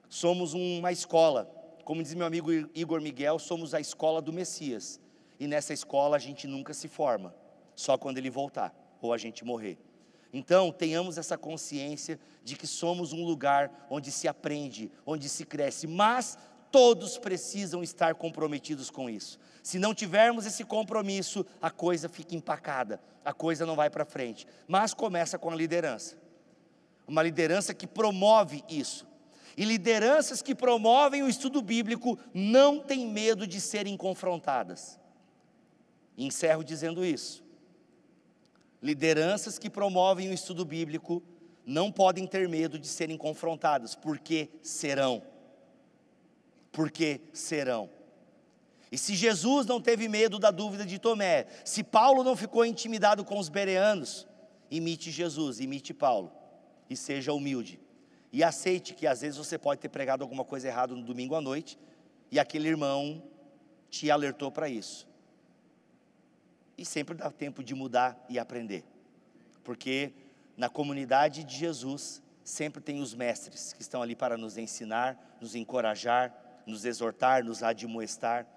Somos 0.08 0.54
uma 0.54 0.92
escola, 0.92 1.44
como 1.84 2.02
diz 2.02 2.14
meu 2.14 2.26
amigo 2.26 2.50
Igor 2.74 3.00
Miguel, 3.00 3.38
somos 3.38 3.74
a 3.74 3.80
escola 3.80 4.22
do 4.22 4.32
Messias. 4.32 5.00
E 5.38 5.46
nessa 5.48 5.72
escola 5.72 6.16
a 6.16 6.20
gente 6.20 6.46
nunca 6.46 6.72
se 6.72 6.86
forma, 6.86 7.34
só 7.74 7.98
quando 7.98 8.18
ele 8.18 8.30
voltar 8.30 8.72
ou 9.00 9.12
a 9.12 9.18
gente 9.18 9.44
morrer. 9.44 9.78
Então, 10.32 10.72
tenhamos 10.72 11.18
essa 11.18 11.36
consciência 11.36 12.18
de 12.42 12.56
que 12.56 12.66
somos 12.66 13.12
um 13.12 13.24
lugar 13.24 13.86
onde 13.90 14.10
se 14.10 14.26
aprende, 14.26 14.90
onde 15.04 15.28
se 15.28 15.44
cresce, 15.44 15.86
mas 15.86 16.38
todos 16.70 17.18
precisam 17.18 17.82
estar 17.82 18.14
comprometidos 18.14 18.90
com 18.90 19.10
isso. 19.10 19.38
Se 19.62 19.78
não 19.78 19.94
tivermos 19.94 20.46
esse 20.46 20.64
compromisso, 20.64 21.44
a 21.60 21.70
coisa 21.70 22.08
fica 22.08 22.34
empacada, 22.34 23.00
a 23.22 23.32
coisa 23.32 23.66
não 23.66 23.76
vai 23.76 23.90
para 23.90 24.06
frente. 24.06 24.46
Mas 24.66 24.94
começa 24.94 25.38
com 25.38 25.50
a 25.50 25.54
liderança. 25.54 26.16
Uma 27.06 27.22
liderança 27.22 27.74
que 27.74 27.86
promove 27.86 28.64
isso. 28.68 29.06
E 29.54 29.66
lideranças 29.66 30.40
que 30.40 30.54
promovem 30.54 31.22
o 31.22 31.28
estudo 31.28 31.60
bíblico 31.60 32.18
não 32.32 32.80
têm 32.80 33.06
medo 33.06 33.46
de 33.46 33.60
serem 33.60 33.98
confrontadas. 33.98 34.98
E 36.16 36.26
encerro 36.26 36.64
dizendo 36.64 37.04
isso. 37.04 37.41
Lideranças 38.82 39.58
que 39.58 39.70
promovem 39.70 40.28
o 40.28 40.32
estudo 40.32 40.64
bíblico 40.64 41.22
não 41.64 41.92
podem 41.92 42.26
ter 42.26 42.48
medo 42.48 42.78
de 42.78 42.88
serem 42.88 43.16
confrontadas, 43.16 43.94
porque 43.94 44.50
serão. 44.60 45.22
Porque 46.72 47.20
serão. 47.32 47.88
E 48.90 48.98
se 48.98 49.14
Jesus 49.14 49.64
não 49.66 49.80
teve 49.80 50.08
medo 50.08 50.38
da 50.38 50.50
dúvida 50.50 50.84
de 50.84 50.98
Tomé, 50.98 51.46
se 51.64 51.82
Paulo 51.82 52.24
não 52.24 52.36
ficou 52.36 52.64
intimidado 52.64 53.24
com 53.24 53.38
os 53.38 53.48
bereanos, 53.48 54.26
imite 54.70 55.10
Jesus, 55.10 55.60
imite 55.60 55.94
Paulo 55.94 56.32
e 56.90 56.96
seja 56.96 57.32
humilde. 57.32 57.80
E 58.32 58.42
aceite 58.42 58.94
que 58.94 59.06
às 59.06 59.20
vezes 59.20 59.38
você 59.38 59.56
pode 59.56 59.80
ter 59.80 59.88
pregado 59.88 60.22
alguma 60.22 60.44
coisa 60.44 60.68
errada 60.68 60.94
no 60.94 61.02
domingo 61.02 61.34
à 61.34 61.40
noite 61.40 61.78
e 62.30 62.38
aquele 62.40 62.68
irmão 62.68 63.22
te 63.88 64.10
alertou 64.10 64.50
para 64.50 64.68
isso. 64.68 65.06
E 66.82 66.84
sempre 66.84 67.14
dá 67.14 67.30
tempo 67.30 67.62
de 67.62 67.76
mudar 67.76 68.26
e 68.28 68.40
aprender. 68.40 68.82
Porque 69.62 70.12
na 70.56 70.68
comunidade 70.68 71.44
de 71.44 71.56
Jesus 71.56 72.20
sempre 72.42 72.82
tem 72.82 73.00
os 73.00 73.14
mestres 73.14 73.72
que 73.72 73.82
estão 73.82 74.02
ali 74.02 74.16
para 74.16 74.36
nos 74.36 74.58
ensinar, 74.58 75.36
nos 75.40 75.54
encorajar, 75.54 76.34
nos 76.66 76.84
exortar, 76.84 77.44
nos 77.44 77.62
admoestar. 77.62 78.48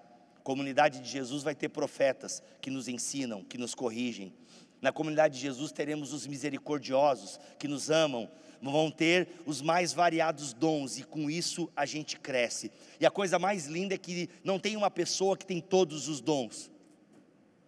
Comunidade 0.42 0.98
de 0.98 1.08
Jesus 1.08 1.44
vai 1.44 1.54
ter 1.54 1.68
profetas 1.68 2.42
que 2.60 2.68
nos 2.68 2.88
ensinam, 2.88 3.44
que 3.44 3.56
nos 3.56 3.76
corrigem. 3.76 4.34
Na 4.82 4.90
comunidade 4.90 5.34
de 5.34 5.40
Jesus 5.42 5.70
teremos 5.70 6.12
os 6.12 6.26
misericordiosos 6.26 7.38
que 7.60 7.68
nos 7.68 7.92
amam, 7.92 8.28
vão 8.60 8.90
ter 8.90 9.28
os 9.46 9.62
mais 9.62 9.92
variados 9.92 10.52
dons 10.52 10.98
e 10.98 11.04
com 11.04 11.30
isso 11.30 11.70
a 11.76 11.86
gente 11.86 12.18
cresce. 12.18 12.72
E 12.98 13.06
a 13.06 13.10
coisa 13.10 13.38
mais 13.38 13.66
linda 13.66 13.94
é 13.94 13.98
que 13.98 14.28
não 14.42 14.58
tem 14.58 14.76
uma 14.76 14.90
pessoa 14.90 15.36
que 15.36 15.46
tem 15.46 15.60
todos 15.60 16.08
os 16.08 16.20
dons. 16.20 16.74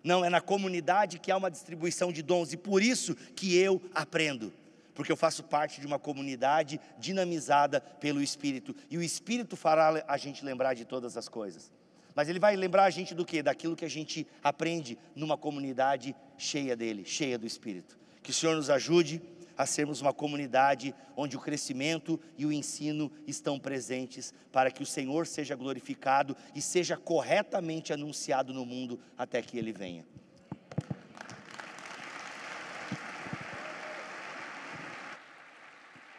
Não, 0.09 0.25
é 0.25 0.31
na 0.31 0.41
comunidade 0.41 1.19
que 1.19 1.31
há 1.31 1.37
uma 1.37 1.51
distribuição 1.51 2.11
de 2.11 2.23
dons 2.23 2.55
e 2.55 2.57
por 2.57 2.83
isso 2.83 3.15
que 3.37 3.55
eu 3.59 3.79
aprendo. 3.95 4.51
Porque 4.95 5.13
eu 5.13 5.17
faço 5.19 5.45
parte 5.45 5.83
de 5.83 5.87
uma 5.87 5.99
comunidade 5.99 6.81
dinamizada 6.99 7.79
pelo 7.79 8.23
Espírito. 8.23 8.75
E 8.89 8.97
o 8.97 9.03
Espírito 9.03 9.55
fará 9.55 10.03
a 10.09 10.17
gente 10.17 10.43
lembrar 10.43 10.73
de 10.73 10.87
todas 10.87 11.15
as 11.19 11.29
coisas. 11.29 11.71
Mas 12.15 12.27
ele 12.27 12.39
vai 12.39 12.57
lembrar 12.57 12.85
a 12.85 12.91
gente 12.91 13.15
do 13.15 13.23
que? 13.23 13.43
Daquilo 13.43 13.77
que 13.77 13.85
a 13.85 13.91
gente 13.91 14.27
aprende 14.43 14.97
numa 15.15 15.37
comunidade 15.37 16.17
cheia 16.39 16.75
dele, 16.75 17.05
cheia 17.05 17.37
do 17.37 17.47
Espírito. 17.47 17.99
Que 18.23 18.31
o 18.31 18.35
Senhor 18.35 18.57
nos 18.57 18.71
ajude 18.71 19.21
a 19.59 19.67
sermos 19.67 20.01
uma 20.01 20.13
comunidade 20.15 20.95
onde 21.17 21.37
o 21.37 21.41
crescimento 21.41 22.19
e 22.39 22.47
o 22.47 22.53
ensino 22.53 23.11
estão 23.27 23.59
presentes, 23.59 24.33
para 24.53 24.71
que 24.71 24.85
o 24.85 24.87
Senhor 24.87 25.27
seja 25.27 25.57
glorificado 25.57 26.37
e 26.55 26.63
seja 26.63 26.97
corretamente 26.97 27.93
anunciado 27.93 28.55
no 28.55 28.65
mundo 28.65 29.01
até 29.19 29.43
que 29.43 29.59
ele 29.59 29.73
venha. 29.73 30.07